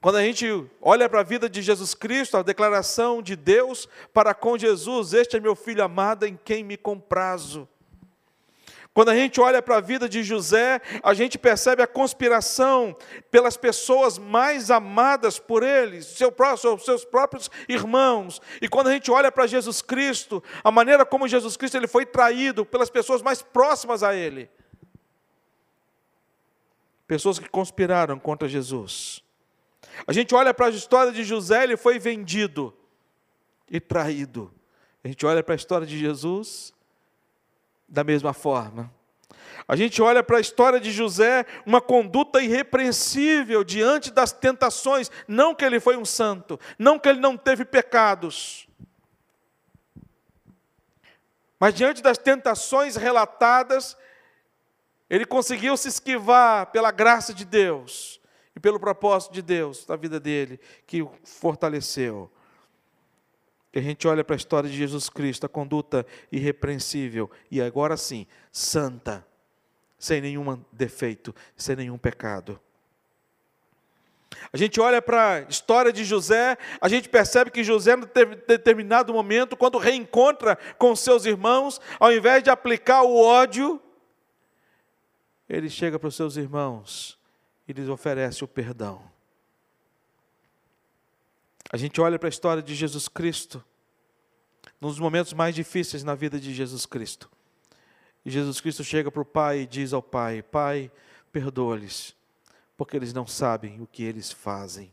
Quando 0.00 0.16
a 0.16 0.22
gente 0.22 0.46
olha 0.80 1.08
para 1.08 1.20
a 1.20 1.24
vida 1.24 1.48
de 1.48 1.60
Jesus 1.60 1.92
Cristo, 1.92 2.36
a 2.36 2.42
declaração 2.42 3.20
de 3.20 3.34
Deus 3.34 3.88
para 4.14 4.32
com 4.32 4.56
Jesus: 4.56 5.12
Este 5.12 5.36
é 5.36 5.40
meu 5.40 5.56
filho 5.56 5.84
amado 5.84 6.24
em 6.24 6.38
quem 6.42 6.62
me 6.62 6.76
comprazo. 6.76 7.68
Quando 8.92 9.10
a 9.10 9.14
gente 9.14 9.40
olha 9.40 9.62
para 9.62 9.76
a 9.76 9.80
vida 9.80 10.08
de 10.08 10.22
José, 10.24 10.80
a 11.02 11.14
gente 11.14 11.38
percebe 11.38 11.80
a 11.80 11.86
conspiração 11.86 12.96
pelas 13.30 13.56
pessoas 13.56 14.18
mais 14.18 14.68
amadas 14.68 15.38
por 15.38 15.62
ele, 15.62 16.02
seu 16.02 16.34
seus 16.78 17.04
próprios 17.04 17.48
irmãos. 17.68 18.42
E 18.60 18.68
quando 18.68 18.88
a 18.88 18.92
gente 18.92 19.08
olha 19.10 19.30
para 19.30 19.46
Jesus 19.46 19.80
Cristo, 19.80 20.42
a 20.64 20.72
maneira 20.72 21.06
como 21.06 21.28
Jesus 21.28 21.56
Cristo 21.56 21.76
ele 21.76 21.86
foi 21.86 22.04
traído 22.04 22.66
pelas 22.66 22.90
pessoas 22.90 23.22
mais 23.22 23.40
próximas 23.40 24.02
a 24.02 24.14
ele. 24.14 24.50
Pessoas 27.06 27.38
que 27.38 27.48
conspiraram 27.48 28.18
contra 28.18 28.48
Jesus. 28.48 29.22
A 30.04 30.12
gente 30.12 30.34
olha 30.34 30.52
para 30.52 30.66
a 30.66 30.70
história 30.70 31.12
de 31.12 31.22
José, 31.22 31.62
ele 31.62 31.76
foi 31.76 31.98
vendido 32.00 32.76
e 33.70 33.78
traído. 33.78 34.52
A 35.04 35.08
gente 35.08 35.24
olha 35.24 35.44
para 35.44 35.54
a 35.54 35.56
história 35.56 35.86
de 35.86 35.96
Jesus, 35.96 36.72
da 37.90 38.04
mesma 38.04 38.32
forma. 38.32 38.90
A 39.68 39.76
gente 39.76 40.00
olha 40.00 40.22
para 40.22 40.38
a 40.38 40.40
história 40.40 40.80
de 40.80 40.90
José, 40.90 41.44
uma 41.66 41.80
conduta 41.80 42.40
irrepreensível 42.40 43.62
diante 43.62 44.10
das 44.10 44.32
tentações, 44.32 45.10
não 45.28 45.54
que 45.54 45.64
ele 45.64 45.78
foi 45.78 45.96
um 45.96 46.04
santo, 46.04 46.58
não 46.78 46.98
que 46.98 47.08
ele 47.08 47.20
não 47.20 47.36
teve 47.36 47.64
pecados, 47.64 48.66
mas 51.60 51.74
diante 51.74 52.02
das 52.02 52.16
tentações 52.16 52.96
relatadas, 52.96 53.94
ele 55.10 55.26
conseguiu 55.26 55.76
se 55.76 55.88
esquivar 55.88 56.72
pela 56.72 56.90
graça 56.90 57.34
de 57.34 57.44
Deus 57.44 58.18
e 58.56 58.60
pelo 58.60 58.80
propósito 58.80 59.34
de 59.34 59.42
Deus 59.42 59.86
na 59.86 59.94
vida 59.94 60.18
dele, 60.18 60.58
que 60.86 61.02
o 61.02 61.12
fortaleceu. 61.22 62.32
Que 63.72 63.78
a 63.78 63.82
gente 63.82 64.06
olha 64.08 64.24
para 64.24 64.34
a 64.34 64.38
história 64.38 64.68
de 64.68 64.76
Jesus 64.76 65.08
Cristo, 65.08 65.46
a 65.46 65.48
conduta 65.48 66.04
irrepreensível 66.30 67.30
e 67.50 67.60
agora 67.60 67.96
sim, 67.96 68.26
santa, 68.50 69.26
sem 69.98 70.20
nenhum 70.20 70.62
defeito, 70.72 71.34
sem 71.56 71.76
nenhum 71.76 71.98
pecado. 71.98 72.60
A 74.52 74.56
gente 74.56 74.80
olha 74.80 75.02
para 75.02 75.34
a 75.34 75.40
história 75.42 75.92
de 75.92 76.04
José, 76.04 76.56
a 76.80 76.88
gente 76.88 77.08
percebe 77.08 77.50
que 77.50 77.62
José, 77.62 77.94
em 77.94 78.00
determinado 78.46 79.12
momento, 79.12 79.56
quando 79.56 79.78
reencontra 79.78 80.56
com 80.78 80.94
seus 80.96 81.24
irmãos, 81.24 81.80
ao 81.98 82.12
invés 82.12 82.42
de 82.42 82.50
aplicar 82.50 83.02
o 83.02 83.16
ódio, 83.16 83.80
ele 85.48 85.68
chega 85.68 85.98
para 85.98 86.08
os 86.08 86.16
seus 86.16 86.36
irmãos 86.36 87.18
e 87.66 87.72
lhes 87.72 87.88
oferece 87.88 88.44
o 88.44 88.48
perdão. 88.48 89.09
A 91.72 91.76
gente 91.76 92.00
olha 92.00 92.18
para 92.18 92.28
a 92.28 92.30
história 92.30 92.62
de 92.62 92.74
Jesus 92.74 93.06
Cristo, 93.06 93.64
nos 94.80 94.98
momentos 94.98 95.32
mais 95.32 95.54
difíceis 95.54 96.02
na 96.02 96.14
vida 96.14 96.40
de 96.40 96.52
Jesus 96.52 96.84
Cristo. 96.84 97.30
E 98.24 98.30
Jesus 98.30 98.60
Cristo 98.60 98.82
chega 98.82 99.10
para 99.10 99.22
o 99.22 99.24
Pai 99.24 99.60
e 99.60 99.66
diz 99.66 99.92
ao 99.92 100.02
Pai: 100.02 100.42
Pai, 100.42 100.90
perdoa-lhes, 101.30 102.16
porque 102.76 102.96
eles 102.96 103.12
não 103.12 103.26
sabem 103.26 103.80
o 103.80 103.86
que 103.86 104.02
eles 104.02 104.32
fazem. 104.32 104.92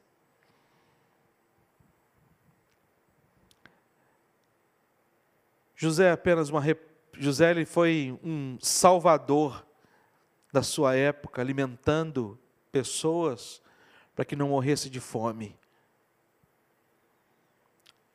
José 5.75 6.09
é 6.09 6.11
apenas 6.11 6.49
uma 6.49 6.63
José 7.13 7.51
ele 7.51 7.65
foi 7.65 8.17
um 8.23 8.57
salvador 8.61 9.65
da 10.51 10.61
sua 10.61 10.95
época, 10.95 11.41
alimentando 11.41 12.39
pessoas 12.71 13.61
para 14.15 14.25
que 14.25 14.35
não 14.35 14.49
morresse 14.49 14.89
de 14.89 14.99
fome. 14.99 15.57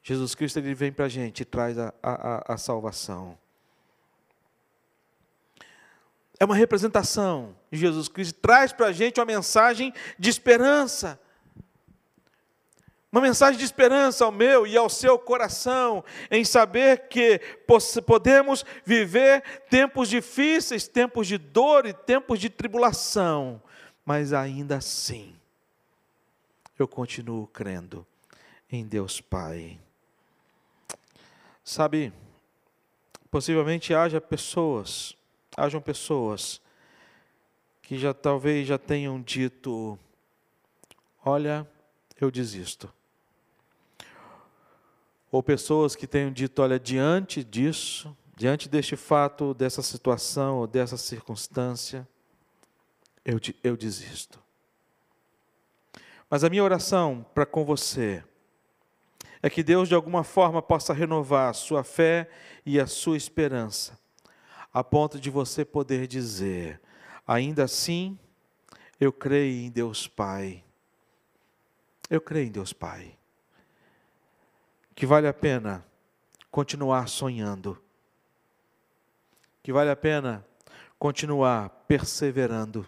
Jesus 0.03 0.35
Cristo 0.35 0.59
ele 0.59 0.75
vem 0.75 0.93
para 0.93 1.05
a 1.05 1.09
gente 1.09 1.41
e 1.41 1.45
traz 1.45 1.79
a, 1.79 1.95
a, 2.03 2.55
a 2.55 2.57
salvação. 2.57 3.39
É 6.41 6.45
uma 6.45 6.57
representação 6.57 7.55
de 7.71 7.79
Jesus 7.79 8.09
Cristo, 8.09 8.41
traz 8.41 8.73
para 8.73 8.87
a 8.89 8.93
gente 8.93 9.21
uma 9.21 9.27
mensagem 9.27 9.95
de 10.19 10.29
esperança. 10.29 11.21
Uma 13.13 13.21
mensagem 13.21 13.59
de 13.59 13.65
esperança 13.65 14.25
ao 14.25 14.33
meu 14.33 14.67
e 14.67 14.77
ao 14.77 14.89
seu 14.89 15.19
coração, 15.19 16.03
em 16.31 16.45
saber 16.45 17.09
que 17.09 17.41
podemos 18.07 18.65
viver 18.85 19.43
tempos 19.69 20.09
difíceis, 20.09 20.89
tempos 20.89 21.29
de 21.29 21.37
dor 21.37 21.87
e 21.87 21.93
tempos 21.93 22.41
de 22.41 22.49
tribulação, 22.49 23.63
mas 24.05 24.33
ainda 24.33 24.79
assim, 24.79 25.37
eu 26.79 26.89
continuo 26.89 27.47
crendo 27.47 28.05
em 28.71 28.85
Deus 28.85 29.21
Pai. 29.21 29.79
Sabe, 31.65 32.13
possivelmente 33.31 33.95
haja 33.95 34.21
pessoas, 34.21 35.17
hajam 35.57 35.81
pessoas 35.81 36.61
que 37.81 37.97
já 37.99 38.13
talvez 38.13 38.67
já 38.67 38.79
tenham 38.79 39.21
dito: 39.21 39.99
Olha, 41.25 41.69
eu 42.21 42.31
desisto. 42.31 42.93
Ou 45.31 45.43
pessoas 45.43 45.95
que 45.95 46.07
tenham 46.07 46.33
dito: 46.33 46.63
Olha, 46.63 46.81
diante 46.81 47.45
disso, 47.45 48.17
diante 48.37 48.69
deste 48.69 48.97
fato, 48.97 49.55
dessa 49.55 49.83
situação 49.83 50.59
ou 50.59 50.67
dessa 50.67 50.97
circunstância, 50.97 52.07
eu, 53.25 53.39
eu 53.63 53.77
desisto. 53.77 54.43
Mas 56.29 56.43
a 56.43 56.51
minha 56.51 56.65
oração 56.65 57.25
para 57.35 57.47
com 57.47 57.65
você 57.65 58.25
é 59.43 59.51
que 59.51 59.63
Deus 59.63 59.89
de 59.89 59.95
alguma 59.95 60.23
forma 60.23 60.63
possa 60.63 60.95
renovar 60.95 61.51
a 61.51 61.53
sua 61.53 61.83
fé 61.83 62.31
e 62.65 62.79
a 62.79 62.87
sua 62.87 63.17
esperança, 63.17 63.99
a 64.73 64.85
ponto 64.85 65.19
de 65.19 65.29
você 65.31 65.65
poder 65.65 66.07
dizer: 66.07 66.81
Ainda 67.27 67.65
assim, 67.65 68.17
eu 69.01 69.13
creio 69.13 69.67
em 69.67 69.71
Deus 69.71 70.07
Pai. 70.07 70.63
Eu 72.09 72.21
creio 72.21 72.47
em 72.47 72.53
Deus 72.53 72.73
Pai. 72.73 73.19
Que 74.95 75.05
vale 75.05 75.27
a 75.27 75.35
pena 75.35 75.85
continuar 76.51 77.09
sonhando. 77.09 77.83
Que 79.61 79.73
vale 79.73 79.91
a 79.91 79.97
pena 79.97 80.47
continuar 80.99 81.69
perseverando. 81.89 82.87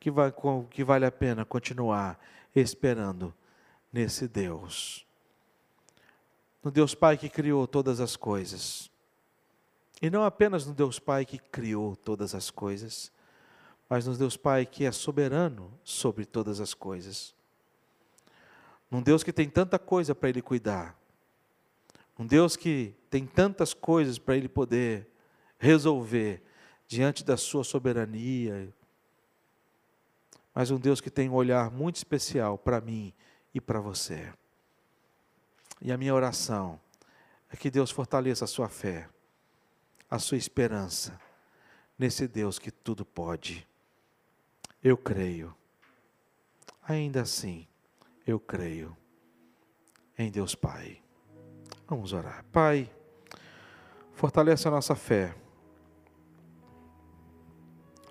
Que, 0.00 0.10
vai, 0.10 0.32
que 0.70 0.82
vale 0.82 1.04
a 1.04 1.12
pena 1.12 1.44
continuar 1.44 2.18
esperando 2.54 3.32
nesse 3.92 4.28
Deus. 4.28 5.06
No 6.62 6.70
Deus 6.70 6.94
Pai 6.94 7.16
que 7.16 7.28
criou 7.28 7.66
todas 7.66 8.00
as 8.00 8.16
coisas. 8.16 8.90
E 10.00 10.10
não 10.10 10.24
apenas 10.24 10.66
no 10.66 10.74
Deus 10.74 10.98
Pai 10.98 11.24
que 11.24 11.38
criou 11.38 11.96
todas 11.96 12.34
as 12.34 12.50
coisas, 12.50 13.10
mas 13.88 14.06
no 14.06 14.16
Deus 14.16 14.36
Pai 14.36 14.66
que 14.66 14.84
é 14.84 14.92
soberano 14.92 15.72
sobre 15.82 16.24
todas 16.24 16.60
as 16.60 16.74
coisas. 16.74 17.34
Num 18.90 19.02
Deus 19.02 19.22
que 19.22 19.32
tem 19.32 19.48
tanta 19.48 19.78
coisa 19.78 20.14
para 20.14 20.28
Ele 20.28 20.42
cuidar. 20.42 20.96
Um 22.18 22.26
Deus 22.26 22.56
que 22.56 22.94
tem 23.10 23.26
tantas 23.26 23.74
coisas 23.74 24.18
para 24.18 24.36
Ele 24.36 24.48
poder 24.48 25.06
resolver 25.58 26.42
diante 26.86 27.24
da 27.24 27.36
Sua 27.36 27.64
soberania. 27.64 28.72
Mas 30.54 30.70
um 30.70 30.78
Deus 30.78 31.00
que 31.00 31.10
tem 31.10 31.28
um 31.28 31.34
olhar 31.34 31.70
muito 31.70 31.96
especial 31.96 32.56
para 32.56 32.80
mim 32.80 33.12
e 33.54 33.60
para 33.60 33.80
você. 33.80 34.32
E 35.80 35.92
a 35.92 35.96
minha 35.96 36.14
oração 36.14 36.80
é 37.50 37.56
que 37.56 37.70
Deus 37.70 37.90
fortaleça 37.90 38.44
a 38.44 38.48
sua 38.48 38.68
fé, 38.68 39.08
a 40.10 40.18
sua 40.18 40.36
esperança 40.36 41.18
nesse 41.98 42.28
Deus 42.28 42.58
que 42.58 42.70
tudo 42.70 43.04
pode. 43.04 43.66
Eu 44.82 44.96
creio. 44.96 45.54
Ainda 46.82 47.22
assim, 47.22 47.66
eu 48.26 48.38
creio 48.38 48.96
em 50.16 50.30
Deus 50.30 50.54
Pai. 50.54 51.02
Vamos 51.86 52.12
orar. 52.12 52.44
Pai, 52.52 52.90
fortalece 54.12 54.66
a 54.68 54.70
nossa 54.70 54.94
fé, 54.94 55.34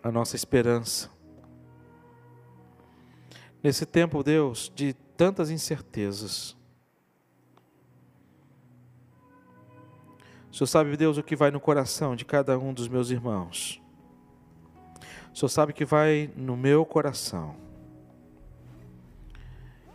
a 0.02 0.12
nossa 0.12 0.36
esperança. 0.36 1.10
Nesse 3.64 3.86
tempo, 3.86 4.24
Deus, 4.24 4.72
de 4.74 4.96
tantas 5.18 5.50
incertezas, 5.50 6.56
O 10.50 10.56
Senhor 10.58 10.68
sabe, 10.68 10.98
Deus, 10.98 11.18
o 11.18 11.24
que 11.24 11.36
vai 11.36 11.52
no 11.52 11.60
coração 11.60 12.16
de 12.16 12.26
cada 12.26 12.58
um 12.58 12.74
dos 12.74 12.88
meus 12.88 13.12
irmãos. 13.12 13.80
O 15.32 15.38
Senhor 15.38 15.50
sabe 15.50 15.72
que 15.72 15.86
vai 15.86 16.32
no 16.36 16.58
meu 16.58 16.84
coração. 16.84 17.56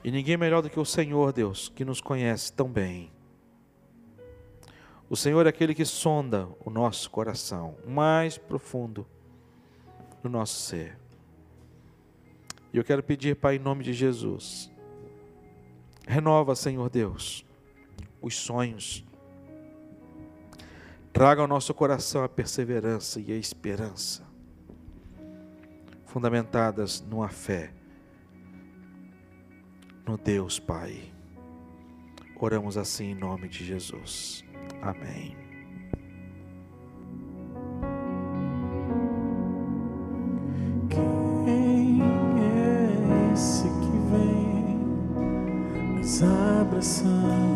E 0.05 0.11
ninguém 0.13 0.37
melhor 0.37 0.63
do 0.63 0.71
que 0.71 0.79
o 0.79 0.85
Senhor, 0.85 1.33
Deus, 1.33 1.69
que 1.69 1.85
nos 1.85 2.01
conhece 2.01 2.53
tão 2.53 2.69
bem. 2.69 3.11
O 5.11 5.17
Senhor 5.17 5.45
é 5.47 5.49
aquele 5.49 5.75
que 5.75 5.85
sonda 5.85 6.49
o 6.65 6.71
nosso 6.71 7.11
coração, 7.11 7.77
mais 7.87 8.39
profundo 8.39 9.07
do 10.23 10.29
nosso 10.29 10.63
ser. 10.63 10.97
E 12.73 12.77
eu 12.77 12.85
quero 12.85 13.03
pedir, 13.03 13.37
Pai, 13.37 13.57
em 13.57 13.59
nome 13.59 13.85
de 13.85 13.93
Jesus, 13.93 14.72
renova, 16.07 16.55
Senhor 16.55 16.88
Deus, 16.91 17.45
os 18.21 18.37
sonhos 18.37 19.05
Traga 21.12 21.43
ao 21.43 21.49
nosso 21.49 21.75
coração 21.75 22.25
a 22.25 22.29
perseverança 22.29 23.21
e 23.21 23.33
a 23.33 23.37
esperança, 23.37 24.25
fundamentadas 26.07 27.03
numa 27.03 27.29
fé 27.29 27.71
no 30.07 30.17
Deus 30.17 30.59
Pai. 30.59 31.12
Oramos 32.41 32.79
assim 32.79 33.11
em 33.11 33.15
nome 33.15 33.47
de 33.47 33.62
Jesus. 33.62 34.43
Amém. 34.81 35.42
Quem 46.83 47.52